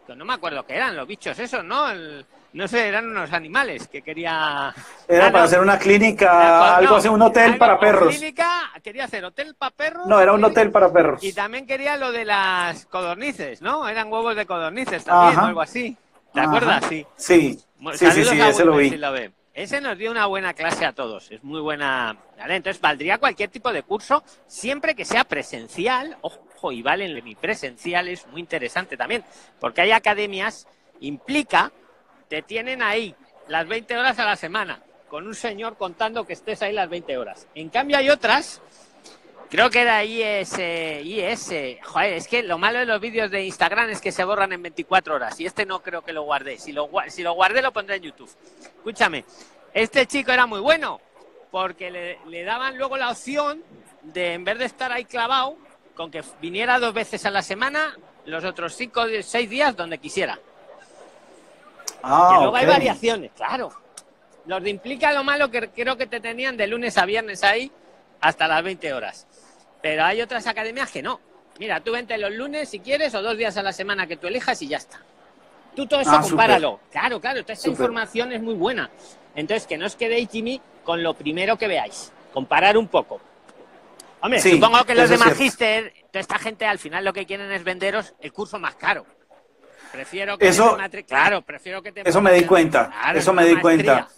[0.06, 1.90] Que no me acuerdo qué eran, los bichos esos, ¿no?
[1.90, 4.74] El- no sé, eran unos animales que quería...
[5.08, 5.46] Era Ah, para no.
[5.46, 8.16] hacer una clínica, algo así, un hotel algo- para perros.
[8.16, 10.06] Clínica, quería hacer hotel para perros.
[10.08, 11.24] No, era un hotel para perros.
[11.24, 13.88] Y también quería lo de las codornices, ¿no?
[13.88, 15.44] Eran huevos de codornices también, Ajá.
[15.44, 15.98] o algo así.
[16.34, 16.50] ¿Te Ajá.
[16.50, 16.86] acuerdas?
[16.90, 17.06] Sí.
[17.16, 17.60] Sí,
[17.94, 18.90] sí, sí, sí, ese lo vi.
[18.90, 19.32] si lo ve.
[19.56, 21.30] Ese nos dio una buena clase a todos.
[21.32, 22.18] Es muy buena.
[22.40, 22.56] ¿vale?
[22.56, 26.18] Entonces, valdría cualquier tipo de curso, siempre que sea presencial.
[26.22, 29.24] Ojo, y vale, mi presencial es muy interesante también.
[29.60, 30.68] Porque hay academias,
[31.02, 31.72] implica,
[32.34, 33.14] te tienen ahí
[33.48, 37.16] las 20 horas a la semana, con un señor contando que estés ahí las 20
[37.16, 37.48] horas.
[37.54, 38.60] En cambio, hay otras
[39.52, 41.54] Creo que era IS, IS.
[41.84, 44.64] Joder, es que lo malo de los vídeos de Instagram es que se borran en
[44.64, 45.40] 24 horas.
[45.40, 46.58] Y este no creo que lo guardé.
[46.58, 48.32] Si lo, si lo guardé, lo pondré en YouTube.
[48.78, 49.24] Escúchame,
[49.72, 51.02] este chico era muy bueno
[51.52, 53.62] porque le, le daban luego la opción
[54.02, 55.56] de, en vez de estar ahí clavado,
[55.94, 60.40] con que viniera dos veces a la semana, los otros cinco, seis días, donde quisiera.
[62.04, 63.72] Ah, que luego hay variaciones, claro.
[64.46, 67.72] Los de implica lo malo que creo que te tenían de lunes a viernes ahí
[68.20, 69.26] hasta las 20 horas.
[69.82, 71.20] Pero hay otras academias que no.
[71.60, 74.28] Mira, tú vente los lunes si quieres o dos días a la semana que tú
[74.28, 75.02] elijas y ya está.
[75.76, 76.80] Tú todo eso Ah, compáralo.
[76.92, 78.90] Claro, claro, toda esta información es muy buena.
[79.36, 82.12] Entonces, que no os quedéis, Jimmy, con lo primero que veáis.
[82.34, 83.20] Comparar un poco.
[84.22, 85.18] Hombre, Sí, supongo que los de.
[85.18, 89.06] Magister, toda esta gente al final lo que quieren es venderos el curso más caro.
[89.98, 93.42] Prefiero que Eso- te claro, prefiero que te eso me di cuenta, Claro, eso una
[93.44, 93.94] me di maestría.
[93.94, 94.10] cuenta.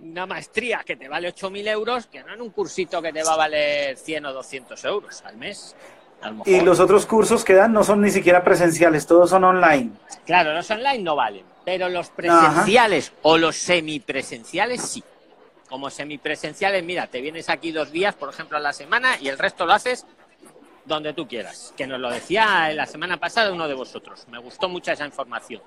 [0.00, 3.34] Una maestría que te vale 8.000 euros, que no en un cursito que te va
[3.34, 5.76] a valer 100 o 200 euros al mes.
[6.22, 9.90] Lo Y los otros cursos que dan no son ni siquiera presenciales, todos son online.
[10.24, 15.04] Claro, los online no valen, pero los presenciales o los semipresenciales sí.
[15.68, 19.38] Como semipresenciales, mira, te vienes aquí dos días, por ejemplo, a la semana y el
[19.38, 20.06] resto lo haces
[20.84, 21.72] donde tú quieras.
[21.76, 24.26] Que nos lo decía la semana pasada uno de vosotros.
[24.30, 25.62] Me gustó mucho esa información.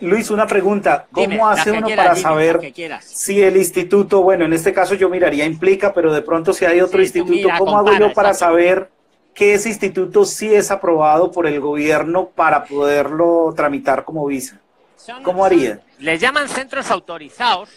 [0.00, 4.54] Luis, una pregunta, ¿cómo Dime, hace uno quieras, para saber si el instituto, bueno, en
[4.54, 7.76] este caso yo miraría implica, pero de pronto si hay otro Sí, instituto, mira, ¿cómo
[7.78, 8.90] hago yo para saber
[9.34, 14.58] que ese instituto sí es aprobado por el gobierno para poderlo tramitar como visa?
[14.96, 15.80] Son- ¿Cómo haría?
[15.98, 17.68] les llaman centros autorizados.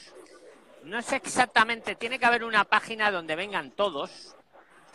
[0.86, 4.36] no sé exactamente, tiene que haber una página donde vengan todos.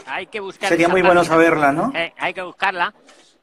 [0.06, 0.68] Hay que buscar.
[0.68, 1.92] Sería muy bueno saberla, ¿no?
[1.94, 2.92] Eh, hay que buscarla.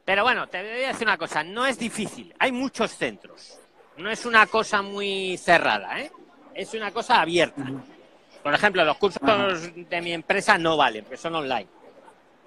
[0.04, 2.34] Pero bueno, te voy a decir una cosa, no es difícil.
[2.38, 3.58] Hay muchos centros.
[3.98, 6.10] No es una cosa muy cerrada, ¿eh?
[6.54, 7.62] Es una cosa abierta.
[8.42, 9.22] Por ejemplo, los cursos
[9.74, 11.68] de mi empresa no valen, porque son online.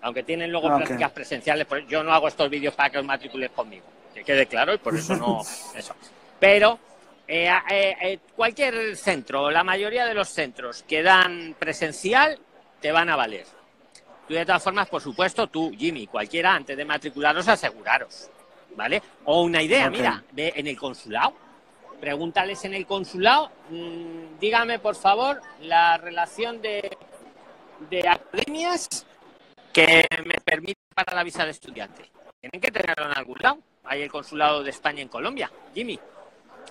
[0.02, 3.86] Aunque tienen luego prácticas presenciales, yo no hago estos vídeos para que os matricules conmigo.
[4.14, 5.42] Que quede claro y por eso no.
[5.76, 5.96] Eso.
[6.40, 6.80] Pero
[7.28, 12.38] eh, eh, cualquier centro, la mayoría de los centros que dan presencial,
[12.82, 13.46] te van a valer.
[14.28, 18.30] Tú, de todas formas, por supuesto, tú, Jimmy, cualquiera, antes de matricularos, aseguraros.
[18.76, 19.02] ¿Vale?
[19.24, 21.34] O una idea, mira, ve en el consulado.
[22.00, 26.98] Pregúntales en el consulado, mm, dígame, por favor, la relación de,
[27.90, 29.06] de academias
[29.72, 32.10] que me permite para la visa de estudiante.
[32.42, 33.60] Tienen que tenerlo en algún lado.
[33.86, 35.50] Hay el consulado de España en Colombia.
[35.74, 36.00] Jimmy,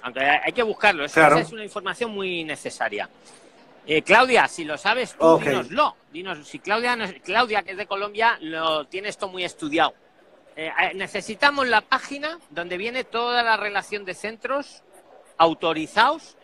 [0.02, 3.08] aunque hay que buscarlo, esa es una información muy necesaria.
[3.86, 5.96] Eh, Claudia, si lo sabes tú, dínoslo.
[6.12, 9.94] Dinos, si Claudia, Claudia, que es de Colombia, lo tiene esto muy estudiado.
[10.56, 14.82] Eh, eh, necesitamos la página donde viene toda la relación de centros
[15.36, 16.36] autorizados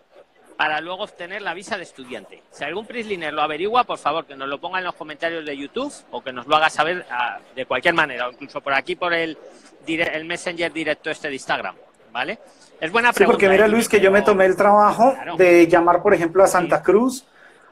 [0.56, 2.42] para luego obtener la visa de estudiante.
[2.50, 5.56] Si algún Prisliner lo averigua, por favor, que nos lo ponga en los comentarios de
[5.56, 8.96] YouTube o que nos lo haga saber ah, de cualquier manera, o incluso por aquí,
[8.96, 9.38] por el,
[9.86, 11.76] el Messenger directo este de Instagram.
[12.12, 12.40] ¿Vale?
[12.80, 13.18] Es buena pregunta.
[13.18, 16.48] Sí, porque mira, Luis, que yo me tomé el trabajo de llamar, por ejemplo, a
[16.48, 17.24] Santa Cruz,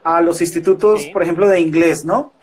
[0.03, 2.33] a los institutos, por ejemplo, de inglés, ¿no?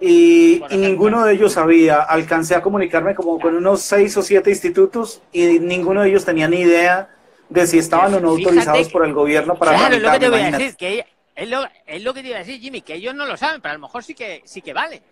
[0.00, 2.02] Y, ninguno de ellos sabía.
[2.02, 6.48] Alcancé a comunicarme como con unos seis o siete institutos y ninguno de ellos tenía
[6.48, 7.08] ni idea
[7.48, 10.28] de si estaban o no autorizados por el gobierno para Claro, es lo que te
[10.28, 12.94] voy a decir, que es lo, es lo que te iba a decir, Jimmy, que
[12.94, 15.02] ellos no lo saben, pero a lo mejor sí que sí que vale.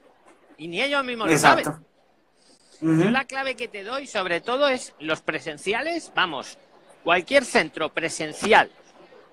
[0.59, 1.67] Y ni ellos mismos lo saben.
[2.81, 6.59] Yo la clave que te doy, sobre todo, es los presenciales, vamos,
[7.05, 8.71] Cualquier centro presencial,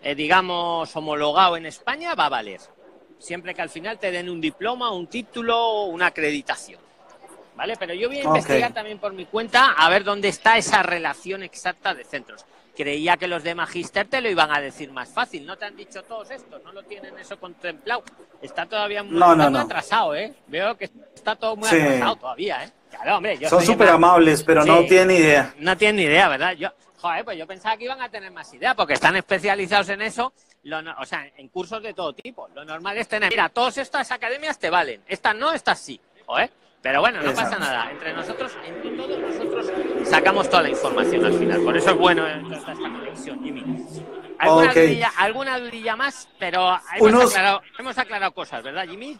[0.01, 2.61] eh, digamos, homologado en España va a valer.
[3.19, 6.79] Siempre que al final te den un diploma, un título una acreditación.
[7.55, 7.75] ¿Vale?
[7.77, 11.41] Pero yo voy a investigar también por mi cuenta a ver dónde está esa relación
[11.41, 12.45] exacta de centros.
[12.75, 15.43] Creía que los de Magister te lo iban a decir más fácil.
[15.43, 16.59] ¿No te han dicho todos esto?
[16.63, 18.03] ¿No lo tienen eso contemplado?
[18.39, 19.19] Está todavía muy,
[19.57, 20.35] atrasado, ¿eh?
[20.45, 22.71] Veo que está todo muy atrasado todavía, ¿eh?
[22.91, 25.55] Claro, hombre, Son súper amables, pero no tienen idea.
[25.57, 26.53] No tienen idea, ¿verdad?
[26.53, 30.01] Yo, Joder, pues yo pensaba que iban a tener más idea, porque están especializados en
[30.01, 30.33] eso,
[30.99, 32.47] o sea, en cursos de todo tipo.
[32.55, 36.49] Lo normal es tener, mira, todas estas academias te valen, estas no, estas sí, joder.
[36.81, 37.91] Pero bueno, no pasa nada.
[37.91, 39.71] Entre nosotros, entre todos nosotros
[40.05, 41.61] sacamos toda la información al final.
[41.61, 43.85] Por eso es bueno esta conexión, Jimmy.
[44.39, 46.29] ¿Alguna, dudilla, alguna dudilla más?
[46.37, 49.17] Pero hemos, aclarado, hemos aclarado cosas, ¿verdad, Jimmy?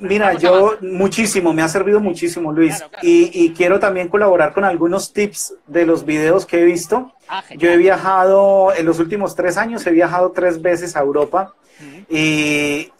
[0.00, 2.84] Mira, yo muchísimo, me ha servido muchísimo, Luis.
[3.02, 7.12] Y, quiero también colaborar con algunos tips de los videos que he visto.
[7.28, 11.54] Ah, yo he viajado, en los últimos tres años, he viajado tres veces a Europa
[12.08, 12.90] y,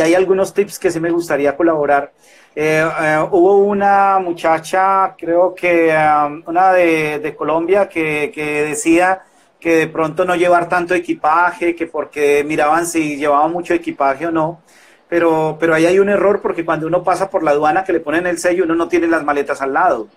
[0.00, 2.12] hay algunos tips que sí me gustaría colaborar.
[2.56, 9.22] Eh, eh, hubo una muchacha, creo que um, una de, Colombia, que, que decía
[9.60, 14.32] que de pronto no llevar tanto equipaje, que porque miraban si llevaba mucho equipaje o
[14.32, 14.60] no
[15.08, 18.00] pero, pero ahí hay un error porque cuando uno pasa por la aduana que le
[18.00, 20.08] ponen el sello, uno no tiene las maletas al lado.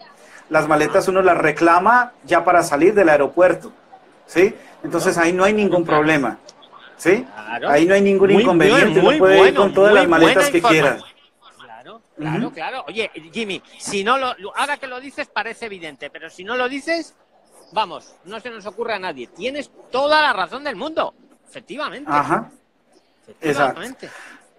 [0.49, 3.71] Las maletas uno las reclama ya para salir del aeropuerto,
[4.25, 4.53] ¿sí?
[4.83, 6.39] Entonces ahí no hay ningún problema,
[6.97, 7.25] ¿sí?
[7.67, 10.97] Ahí no hay ningún inconveniente, uno puede ir con todas las maletas que quiera.
[11.65, 12.85] Claro, claro, claro.
[12.87, 16.67] Oye, Jimmy, si no lo, ahora que lo dices parece evidente, pero si no lo
[16.67, 17.15] dices,
[17.71, 19.27] vamos, no se nos ocurre a nadie.
[19.27, 21.13] Tienes toda la razón del mundo,
[21.47, 22.11] efectivamente.
[22.11, 22.51] Ajá.
[23.39, 24.09] Efectivamente.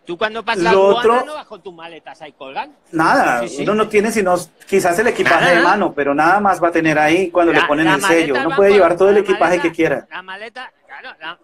[0.04, 2.76] Tú cuando pasas la otro, no vas con tus maletas ahí colgando.
[2.90, 4.34] Nada, uno no tiene sino
[4.66, 7.86] quizás el equipaje de mano, pero nada más va a tener ahí cuando le ponen
[7.86, 8.34] el sello.
[8.44, 10.06] Uno puede llevar todo el equipaje que quiera.
[10.10, 11.38] La maleta, claro,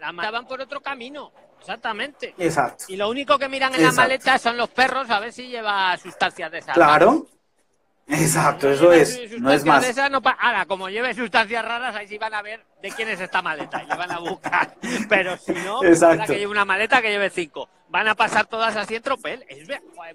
[0.00, 1.32] la, maleta van por otro camino.
[1.60, 2.34] Exactamente.
[2.38, 2.84] Exacto.
[2.88, 5.96] Y lo único que miran en la maleta son los perros a ver si lleva
[5.96, 6.74] sustancias de esas.
[6.74, 7.26] Claro.
[8.08, 9.84] Exacto, eso es, no es más.
[10.38, 13.82] ahora, como lleve sustancias raras, ahí sí van a ver de quién es esta maleta
[13.82, 14.74] y van a buscar.
[15.08, 17.68] Pero si no, que lleve una maleta que lleve cinco.
[17.88, 19.44] Van a pasar todas así en tropel.
[19.48, 19.68] Es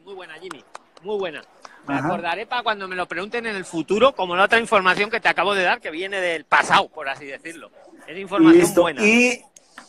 [0.03, 0.63] muy buena, Jimmy.
[1.03, 1.41] Muy buena.
[1.87, 5.21] Me acordaré para cuando me lo pregunten en el futuro, como la otra información que
[5.21, 7.71] te acabo de dar, que viene del pasado, por así decirlo.
[8.05, 9.05] Es información buena.
[9.05, 9.41] Y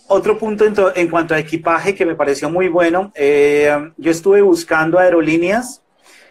[0.06, 4.98] otro punto en, cuanto a equipaje que me pareció muy bueno, eh, yo estuve buscando
[4.98, 5.82] aerolíneas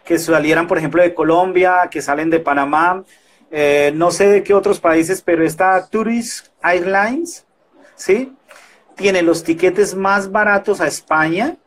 [0.07, 3.03] que salieran, por ejemplo, de Colombia, que salen de Panamá,
[3.51, 7.45] eh, no sé de qué otros países, pero esta Tourist Airlines,
[7.95, 8.33] ¿sí?
[8.95, 11.57] Tiene los tiquetes más baratos a España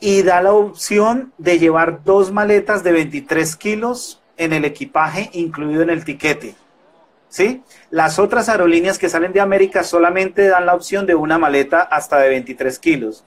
[0.00, 5.82] y da la opción de llevar dos maletas de 23 kilos en el equipaje incluido
[5.82, 6.54] en el tiquete.
[7.28, 7.62] ¿sí?
[7.90, 12.18] Las otras aerolíneas que salen de América solamente dan la opción de una maleta hasta
[12.18, 13.24] de 23 kilos.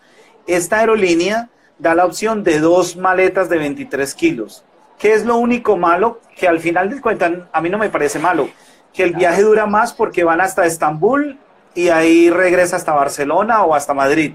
[0.48, 1.50] Esta aerolínea
[1.82, 4.64] da la opción de dos maletas de 23 kilos.
[5.00, 6.22] ¿Qué es lo único malo?
[6.36, 8.50] Que al final del cuenta, a mí no me parece malo,
[8.94, 11.40] que el viaje dura más porque van hasta Estambul
[11.74, 14.34] y ahí regresa hasta Barcelona o hasta Madrid.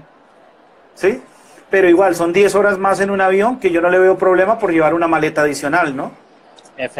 [0.93, 1.21] ¿Sí?
[1.69, 4.59] Pero igual, son 10 horas más en un avión que yo no le veo problema
[4.59, 6.11] por llevar una maleta adicional, ¿no?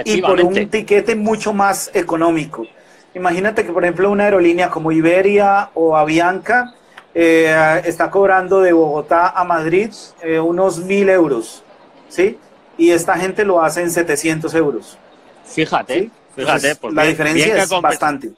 [0.05, 2.65] Y por un tiquete mucho más económico.
[3.13, 6.73] Imagínate que, por ejemplo, una aerolínea como Iberia o Avianca
[7.13, 9.91] eh, está cobrando de Bogotá a Madrid
[10.22, 11.63] eh, unos mil euros,
[12.10, 12.38] ¿sí?
[12.78, 14.98] Y esta gente lo hace en 700 euros.
[15.46, 16.78] Fíjate, fíjate.
[16.91, 18.32] la diferencia es bastante.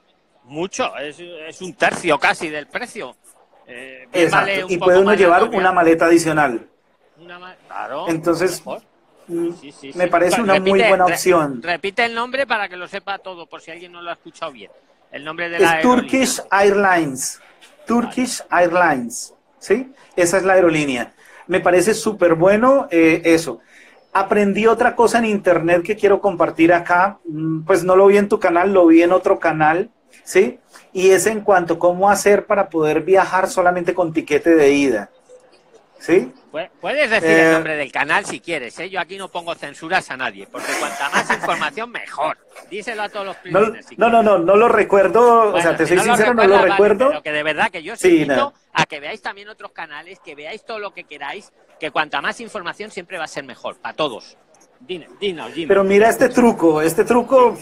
[0.45, 3.15] Mucho, es, un tercio casi del precio.
[3.67, 4.07] Eh,
[4.67, 6.65] y puede uno llevar una maleta adicional.
[7.67, 8.07] claro.
[8.07, 8.63] Entonces,
[9.29, 9.49] Mm,
[9.93, 11.61] me parece una muy buena opción.
[11.61, 14.51] repite el nombre para que lo sepa todo, por si alguien no lo ha escuchado
[14.51, 14.71] bien.
[15.11, 17.39] El nombre de la es Turkish Airlines.
[17.89, 19.33] Turkish Airlines.
[19.57, 19.91] ¿Sí?
[20.15, 21.11] Esa es la aerolínea.
[21.47, 23.59] Me parece súper bueno eh, eso.
[24.13, 27.17] Aprendí otra cosa en internet que quiero compartir acá.
[27.25, 29.89] Mm, pues no lo vi en tu canal, lo vi en otro canal.
[30.23, 30.59] ¿Sí?
[30.93, 35.09] Y es en cuanto a cómo hacer para poder viajar solamente con tiquete de ida.
[35.99, 36.31] ¿Sí?
[36.79, 38.89] Puedes decir el eh, nombre del canal si quieres, ¿eh?
[38.89, 42.37] Yo aquí no pongo censuras a nadie, porque cuanta más información, mejor.
[42.69, 43.87] Díselo a todos los clientes.
[43.97, 47.09] No, no, no, no, lo recuerdo, o sea, te soy sincero, no lo recuerdo.
[47.09, 50.35] Pero que de verdad que yo os invito a que veáis también otros canales, que
[50.35, 53.95] veáis todo lo que queráis, que cuanta más información siempre va a ser mejor, para
[53.95, 54.37] todos.
[54.79, 57.57] Dinos, dinos, Pero mira este truco, este truco,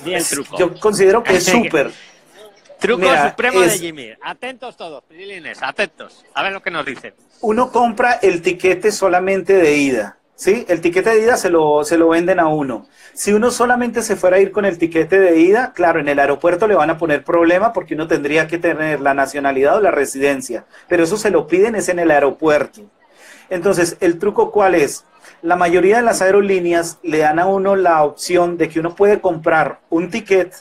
[0.59, 1.91] yo considero que es súper.
[2.79, 4.09] Truco supremo de Jimmy.
[4.21, 6.23] Atentos todos, prilines, atentos.
[6.33, 7.13] A ver lo que nos dicen.
[7.41, 10.17] Uno compra el tiquete solamente de ida.
[10.35, 10.65] ¿Sí?
[10.67, 12.85] El tiquete de ida se lo, se lo venden a uno.
[13.13, 16.19] Si uno solamente se fuera a ir con el tiquete de ida, claro, en el
[16.19, 19.89] aeropuerto le van a poner problema porque uno tendría que tener la nacionalidad o la
[19.89, 20.65] residencia.
[20.87, 22.81] Pero eso se lo piden es en el aeropuerto.
[23.49, 25.05] Entonces, ¿el truco cuál es?
[25.41, 29.19] La mayoría de las aerolíneas le dan a uno la opción de que uno puede
[29.19, 30.53] comprar un ticket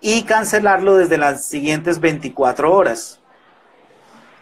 [0.00, 3.20] y cancelarlo desde las siguientes 24 horas.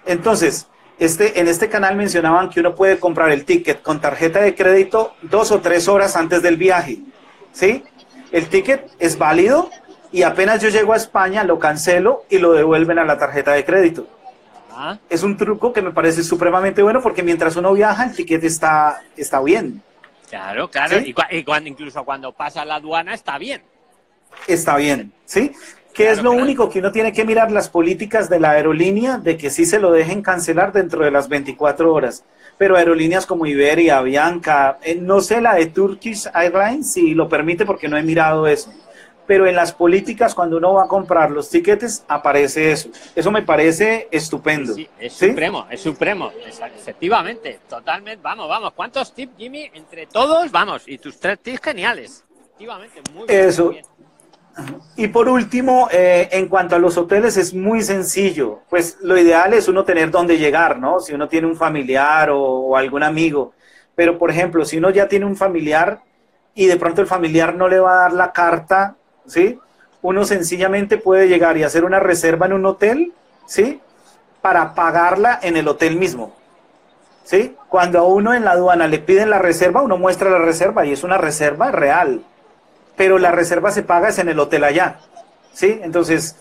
[0.05, 4.55] Entonces, este, en este canal mencionaban que uno puede comprar el ticket con tarjeta de
[4.55, 6.99] crédito dos o tres horas antes del viaje.
[7.53, 7.85] ¿Sí?
[8.33, 9.71] El ticket es válido
[10.13, 13.65] y apenas yo llego a España lo cancelo y lo devuelven a la tarjeta de
[13.65, 14.07] crédito.
[14.71, 14.99] Ah.
[15.09, 19.03] Es un truco que me parece supremamente bueno porque mientras uno viaja el ticket está,
[19.17, 19.83] está bien.
[20.29, 20.99] Claro, claro.
[20.99, 21.15] Y,
[21.45, 23.63] cuando, incluso cuando pasa la aduana está bien
[24.47, 25.53] está bien, ¿sí?
[25.93, 29.39] Que es lo único que uno tiene que mirar las políticas de la aerolínea de
[29.39, 32.25] que sí se lo dejen cancelar dentro de las 24 horas.
[32.59, 37.65] Pero aerolíneas como Iberia, Bianca, eh, no sé la de Turkish Airlines si lo permite
[37.65, 38.73] porque no he mirado eso.
[39.27, 42.91] Pero en las políticas cuando uno va a comprar los tiquetes aparece eso.
[43.15, 44.75] Eso me parece estupendo.
[44.75, 46.31] Sí, es supremo, es supremo.
[46.47, 48.21] efectivamente, totalmente.
[48.23, 48.73] Vamos, vamos.
[48.75, 49.71] ¿Cuántos tips, Jimmy?
[49.75, 50.83] Entre todos, vamos.
[50.87, 52.25] Y tus tres tips geniales.
[52.39, 53.49] Efectivamente, muy bien.
[53.49, 53.75] Eso.
[54.97, 58.61] Y por último, eh, en cuanto a los hoteles, es muy sencillo.
[58.71, 61.01] Pues lo ideal es uno tener dónde llegar, ¿no?
[61.01, 63.53] Si uno tiene un familiar o, algún amigo.
[63.95, 66.01] Pero, por ejemplo, si uno ya tiene un familiar
[66.55, 69.59] y de pronto el familiar no le va a dar la carta, ¿sí?
[70.01, 73.13] Uno sencillamente puede llegar y hacer una reserva en un hotel,
[73.47, 73.81] ¿sí?
[74.41, 76.35] Para pagarla en el hotel mismo.
[77.25, 77.57] ¿Sí?
[77.69, 80.93] Cuando a uno en la aduana le piden la reserva, uno muestra la reserva y
[80.93, 82.23] es una reserva real
[82.97, 84.99] pero la reserva se paga es en el hotel allá.
[85.53, 85.81] ¿Sí?
[85.83, 86.37] Entonces,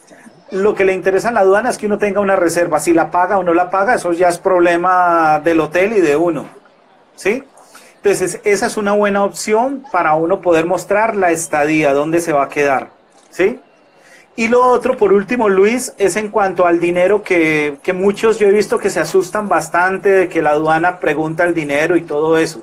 [0.52, 2.80] lo que le interesa a la aduana es que uno tenga una reserva.
[2.80, 6.16] Si la paga o no la paga, eso ya es problema del hotel y de
[6.16, 6.46] uno.
[7.16, 7.44] ¿Sí?
[7.98, 12.44] Entonces, esa es una buena opción para uno poder mostrar la estadía, dónde se va
[12.44, 12.90] a quedar.
[13.30, 13.60] ¿Sí?
[14.38, 18.48] Y lo otro, por último, Luis, es en cuanto al dinero que, que muchos yo
[18.48, 22.38] he visto que se asustan bastante de que la aduana pregunta el dinero y todo
[22.38, 22.62] eso.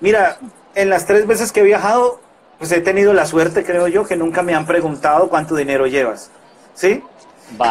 [0.00, 0.36] Mira,
[0.74, 2.20] en las tres veces que he viajado,
[2.58, 6.30] pues he tenido la suerte, creo yo, que nunca me han preguntado cuánto dinero llevas.
[6.74, 7.02] ¿Sí?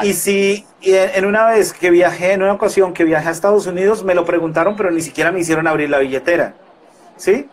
[0.03, 4.03] Y si en una vez que viajé, en una ocasión que viajé a Estados Unidos,
[4.03, 6.53] me lo preguntaron, pero ni siquiera me hicieron abrir la billetera.
[7.17, 7.49] ¿Sí?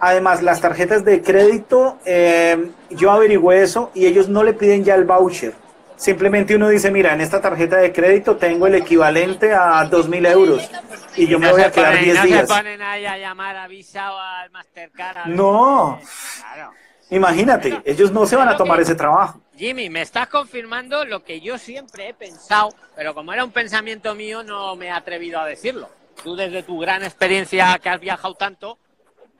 [0.00, 4.94] Además, las tarjetas de crédito, eh, yo averigüé eso y ellos no le piden ya
[4.94, 5.54] el voucher.
[5.98, 10.24] Simplemente uno dice, mira, en esta tarjeta de crédito tengo el equivalente a dos mil
[10.26, 10.70] euros
[11.16, 12.48] y yo me voy a quedar 10 días.
[12.48, 15.26] No se ponen ahí a llamar a Visa o al Mastercard.
[15.26, 16.00] no.
[17.10, 19.40] Imagínate, ellos no se van a tomar ese trabajo.
[19.56, 24.14] Jimmy, me estás confirmando lo que yo siempre he pensado, pero como era un pensamiento
[24.14, 25.88] mío, no me he atrevido a decirlo.
[26.22, 28.78] Tú desde tu gran experiencia que has viajado tanto,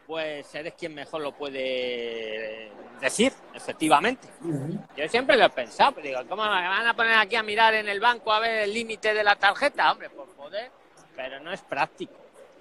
[0.06, 4.28] pues eres quien mejor lo puede decir, efectivamente.
[4.96, 7.74] Yo siempre lo he pensado, pero digo, ¿cómo me van a poner aquí a mirar
[7.74, 9.92] en el banco a ver el límite de la tarjeta?
[9.92, 10.70] Hombre, por poder,
[11.16, 12.14] pero no es práctico.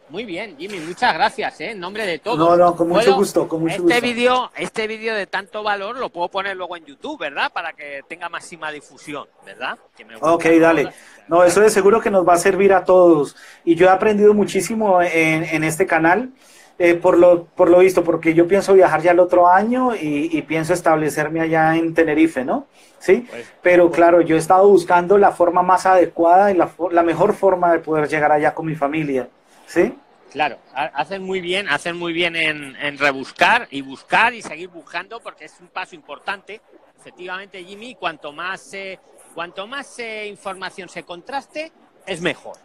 [0.09, 1.71] Muy bien, Jimmy, muchas gracias, ¿eh?
[1.71, 2.37] en nombre de todos.
[2.37, 6.09] No, no, con mucho gusto, con mucho este Video, este vídeo de tanto valor lo
[6.09, 7.51] puedo poner luego en YouTube, ¿verdad?
[7.51, 9.77] Para que tenga máxima difusión, ¿verdad?
[10.21, 10.93] ok, dale.
[11.27, 13.35] No, eso de seguro que nos va a servir a todos.
[13.65, 16.31] Y yo he aprendido muchísimo en, en este canal.
[16.79, 20.39] Eh, por, lo, por lo visto, porque yo pienso viajar ya el otro año y,
[20.43, 22.67] pienso establecerme allá en Tenerife, ¿no?
[22.99, 23.95] Sí, pues, pero pues.
[23.95, 27.79] claro, yo he estado buscando la forma más adecuada y la, la mejor forma de
[27.79, 29.27] poder llegar allá con mi familia,
[29.65, 29.91] ¿sí?
[30.31, 35.19] Claro, hacen muy bien, hacen muy bien en, en, rebuscar y buscar y seguir buscando
[35.19, 36.61] porque es un paso importante.
[36.99, 38.99] Efectivamente, Jimmy, cuanto más, eh,
[39.33, 41.71] cuanto más eh, información se contraste,
[42.05, 42.57] es mejor.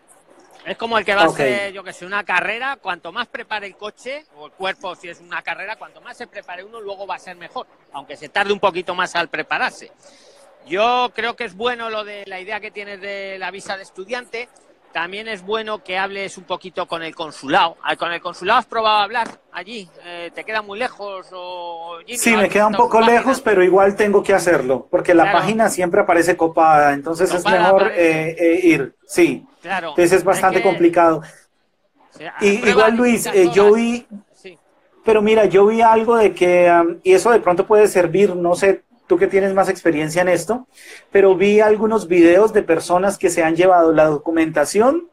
[0.65, 3.67] Es como el que va a hacer, yo que sé, una carrera, cuanto más prepare
[3.67, 7.07] el coche, o el cuerpo si es una carrera, cuanto más se prepare uno, luego
[7.07, 9.91] va a ser mejor, aunque se tarde un poquito más al prepararse.
[10.67, 13.83] Yo creo que es bueno lo de la idea que tienes de la visa de
[13.83, 14.49] estudiante.
[14.93, 17.79] También es bueno que hables un poquito con el consulado.
[17.83, 19.89] Ah, ¿Con el consulado has probado a hablar allí?
[20.05, 21.29] Eh, ¿Te queda muy lejos?
[21.33, 25.71] O, sí, me queda un poco lejos, pero igual tengo que hacerlo, porque la página
[25.71, 28.95] siempre aparece copada, entonces es mejor eh, eh, ir.
[29.07, 29.47] Sí.
[29.63, 29.91] Claro.
[29.91, 31.23] Entonces es bastante complicado.
[32.41, 34.07] y, igual Luis, eh, yo vi,
[35.05, 36.71] pero mira, yo vi algo de que,
[37.03, 38.83] y eso de pronto puede servir, no sé,
[39.13, 40.67] tú que tienes más experiencia en esto,
[41.11, 45.11] pero vi algunos videos de personas que se han llevado la documentación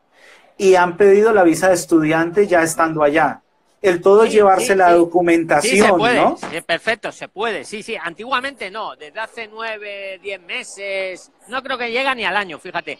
[0.57, 3.41] y han pedido la visa de estudiante ya estando allá.
[3.81, 6.37] El todo llevarse la documentación, se puede, ¿no?
[6.65, 7.97] perfecto, se puede, sí, sí.
[8.01, 12.99] Antiguamente no, desde hace nueve, diez meses, no creo que llega ni al año, fíjate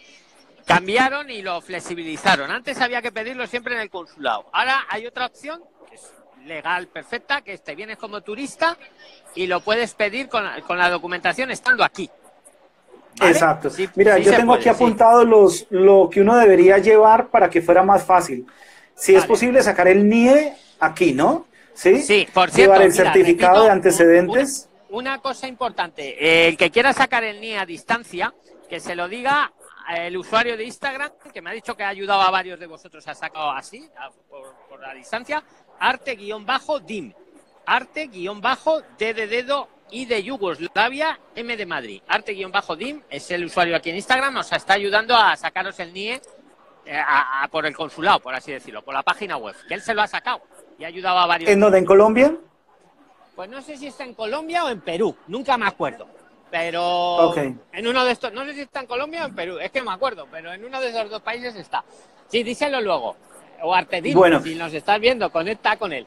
[0.66, 2.50] cambiaron y lo flexibilizaron.
[2.50, 4.50] Antes había que pedirlo siempre en el consulado.
[4.52, 6.12] Ahora hay otra opción que es
[6.44, 8.76] legal, perfecta, que te vienes como turista
[9.34, 12.10] y lo puedes pedir con, la documentación estando aquí.
[13.20, 13.70] Exacto.
[13.96, 18.04] Mira, yo tengo aquí apuntado los, lo que uno debería llevar para que fuera más
[18.04, 18.46] fácil.
[18.94, 21.46] Si es posible sacar el NIE aquí, ¿no?
[21.74, 22.72] Sí, sí por cierto.
[22.72, 24.68] Llevar el certificado de antecedentes.
[24.88, 28.34] Una, una, cosa importante, el que quiera sacar el NIE a distancia,
[28.68, 29.52] que se lo diga
[29.96, 33.06] el usuario de Instagram, que me ha dicho que ha ayudado a varios de vosotros,
[33.08, 33.88] ha sacado así,
[34.28, 35.42] por, la distancia,
[35.78, 37.12] arte-dim.
[37.66, 42.02] Arte-d de dedo y de Yugoslavia, M de Madrid.
[42.06, 46.20] Arte-dim es el usuario aquí en Instagram, nos está ayudando a sacaros el NIE
[46.86, 47.02] eh,
[47.50, 50.06] por el consulado, por así decirlo, por la página web, que él se lo ha
[50.06, 50.42] sacado
[50.78, 51.50] y ha ayudado a varios.
[51.50, 51.78] ¿En dónde?
[51.78, 52.36] ¿En Colombia?
[53.34, 56.06] Pues no sé si está en Colombia o en Perú, nunca me acuerdo.
[56.50, 57.32] Pero
[57.72, 59.82] en uno de estos, no sé si está en Colombia o en Perú, es que
[59.82, 61.84] me acuerdo, pero en uno de esos dos países está.
[62.26, 63.16] Sí, díselo luego.
[63.62, 64.42] O Artedín, bueno.
[64.42, 66.06] si nos estás viendo, conecta con él.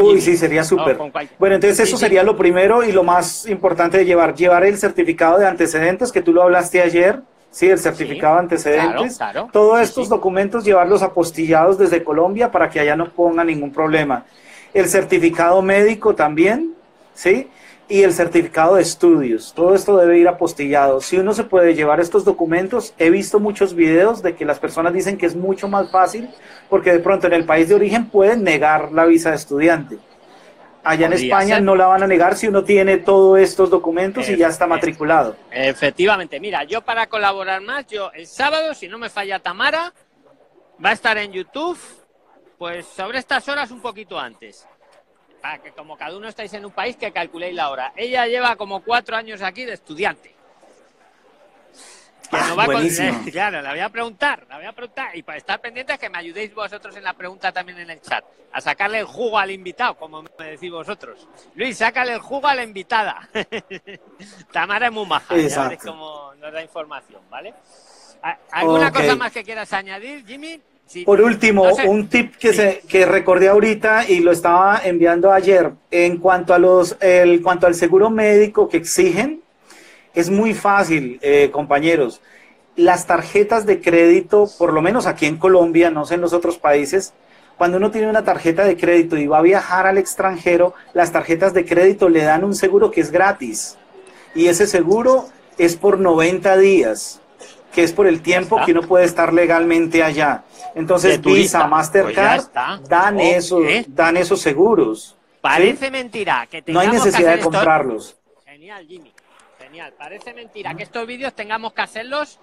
[0.00, 0.96] Uy, sí, sería súper.
[1.38, 4.34] bueno, entonces eso sería lo primero y lo más importante de llevar.
[4.34, 7.20] Llevar el certificado de antecedentes, que tú lo hablaste ayer.
[7.50, 9.18] Sí, el certificado de antecedentes.
[9.52, 14.24] Todos estos documentos llevarlos apostillados desde Colombia para que allá no ponga ningún problema.
[14.72, 16.74] El certificado médico también,
[17.14, 17.48] ¿sí?
[17.88, 19.52] Y el certificado de estudios.
[19.54, 21.00] Todo esto debe ir apostillado.
[21.00, 24.92] Si uno se puede llevar estos documentos, he visto muchos videos de que las personas
[24.92, 26.30] dicen que es mucho más fácil
[26.70, 29.98] porque de pronto en el país de origen pueden negar la visa de estudiante.
[30.82, 34.36] Allá en España no la van a negar si uno tiene todos estos documentos y
[34.36, 35.36] ya está matriculado.
[35.50, 39.94] Efectivamente, mira, yo para colaborar más, yo el sábado, si no me falla Tamara,
[40.84, 41.78] va a estar en YouTube,
[42.58, 44.66] pues sobre estas horas un poquito antes
[45.62, 47.92] que como cada uno estáis en un país, que calculéis la hora.
[47.96, 50.34] Ella lleva como cuatro años aquí de estudiante.
[52.32, 52.54] Ah,
[53.30, 55.14] claro, la voy a preguntar, la voy a preguntar.
[55.16, 58.24] Y para estar pendientes que me ayudéis vosotros en la pregunta también en el chat.
[58.52, 61.28] A sacarle el jugo al invitado, como me decís vosotros.
[61.54, 63.28] Luis, sácale el jugo a la invitada.
[64.52, 67.54] Tamara es muy maja, ya cómo nos da información, ¿vale?
[68.52, 70.60] ¿Alguna cosa más que quieras añadir, Jimmy?
[71.04, 76.18] Por último, un tip que, se, que recordé ahorita y lo estaba enviando ayer, en
[76.18, 79.40] cuanto, a los, el, cuanto al seguro médico que exigen,
[80.14, 82.20] es muy fácil, eh, compañeros.
[82.76, 86.58] Las tarjetas de crédito, por lo menos aquí en Colombia, no sé en los otros
[86.58, 87.14] países,
[87.56, 91.54] cuando uno tiene una tarjeta de crédito y va a viajar al extranjero, las tarjetas
[91.54, 93.76] de crédito le dan un seguro que es gratis.
[94.34, 97.20] Y ese seguro es por 90 días
[97.74, 100.44] que es por el tiempo que uno puede estar legalmente allá.
[100.74, 105.16] Entonces Visa, Mastercard pues dan, esos, dan esos seguros.
[105.40, 108.16] Parece mentira que No hay necesidad de comprarlos.
[108.46, 109.12] Genial, Jimmy.
[109.58, 109.92] Genial.
[109.98, 112.38] Parece mentira que estos vídeos tengamos que hacerlos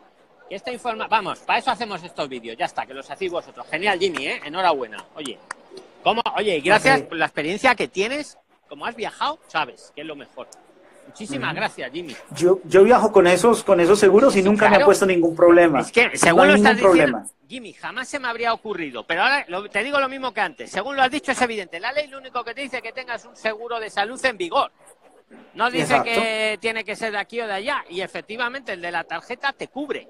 [0.49, 1.07] que esta informa...
[1.07, 3.65] Vamos, para eso hacemos estos vídeos, ya está, que los hacéis vosotros.
[3.71, 4.41] Genial, Jimmy, ¿eh?
[4.43, 5.03] Enhorabuena.
[5.15, 5.39] Oye,
[6.03, 6.21] ¿cómo?
[6.35, 10.47] Oye, gracias por la experiencia que tienes, como has viajado, sabes que es lo mejor.
[11.11, 12.15] Muchísimas gracias, Jimmy.
[12.35, 15.35] Yo, yo viajo con esos, con esos seguros y Sí, nunca me ha puesto ningún
[15.35, 15.81] problema.
[15.81, 17.47] Es que, No según hay lo estás ningún diciendo, problema.
[17.49, 19.03] Jimmy, jamás se me habría ocurrido.
[19.05, 20.71] Pero ahora lo- te digo lo mismo que antes.
[20.71, 21.81] Según lo has dicho, es evidente.
[21.81, 24.37] La ley lo único que te dice es que tengas un seguro de salud en
[24.37, 24.71] vigor.
[25.53, 26.05] No dice Exacto.
[26.05, 27.83] que tiene que ser de aquí o de allá.
[27.89, 30.05] Y efectivamente, el de la tarjeta te cubre.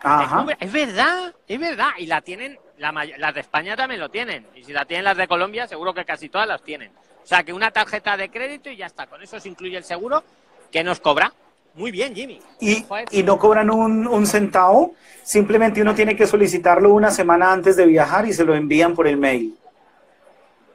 [0.00, 0.40] Te Ajá.
[0.40, 0.56] cubre.
[0.58, 1.90] Es verdad, es verdad.
[1.98, 4.46] Y la tienen, la las de España también lo tienen.
[4.54, 6.90] Y si la tienen las de Colombia, seguro que casi todas las tienen.
[7.22, 9.06] O sea, que una tarjeta de crédito y ya está.
[9.06, 10.22] Con eso se incluye el seguro
[10.70, 11.32] que nos cobra.
[11.74, 12.40] Muy bien, Jimmy.
[12.60, 17.76] Y, y no cobran un, un centavo, simplemente uno tiene que solicitarlo una semana antes
[17.76, 19.56] de viajar y se lo envían por el mail.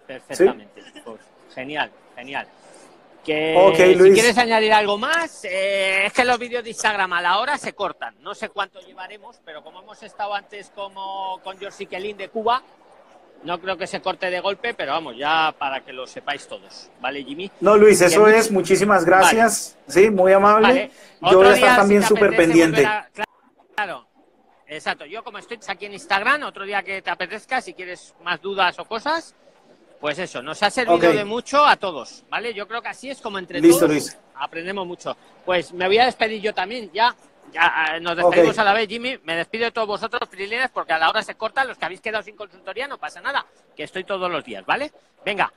[0.07, 0.83] Perfectamente.
[1.03, 1.19] Pues,
[1.53, 2.47] genial, genial.
[3.23, 4.13] Que Ok, si Luis.
[4.13, 7.73] quieres añadir algo más, eh, es que los vídeos de Instagram a la hora se
[7.73, 8.15] cortan.
[8.21, 12.63] No sé cuánto llevaremos, pero como hemos estado antes como con George Kelly de Cuba,
[13.43, 16.89] no creo que se corte de golpe, pero vamos, ya para que lo sepáis todos.
[17.01, 17.49] ¿Vale, Jimmy?
[17.61, 19.77] No, Luis, eso es, muchísimas gracias.
[19.87, 20.67] Sí, muy amable.
[20.67, 20.91] Vale.
[21.31, 22.85] Yo voy a estar también súper pendiente.
[22.85, 23.07] a-
[23.75, 24.07] Claro,
[24.67, 25.05] exacto.
[25.05, 28.77] Yo como estoy aquí en Instagram, otro día que te apetezca, si quieres más dudas
[28.79, 29.35] o cosas,
[30.01, 32.53] pues eso, nos ha servido de mucho a todos, ¿vale?
[32.53, 34.17] Yo creo que así es como entre Listo, todos Luis.
[34.35, 35.15] aprendemos mucho.
[35.45, 37.15] Pues me voy a despedir yo también, ya.
[37.51, 39.17] Ya eh, nos despedimos a la vez, Jimmy.
[39.23, 41.63] Me despido de todos vosotros, freelancers, porque a la hora se corta.
[41.63, 43.45] Los que habéis quedado sin consultoría, no pasa nada,
[43.75, 44.91] que estoy todos los días, ¿vale?
[45.23, 45.51] Venga,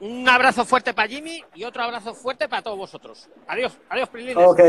[0.00, 3.28] un abrazo fuerte para Jimmy y otro abrazo fuerte para todos vosotros.
[3.46, 4.08] Adiós, adiós.
[4.36, 4.60] Ok.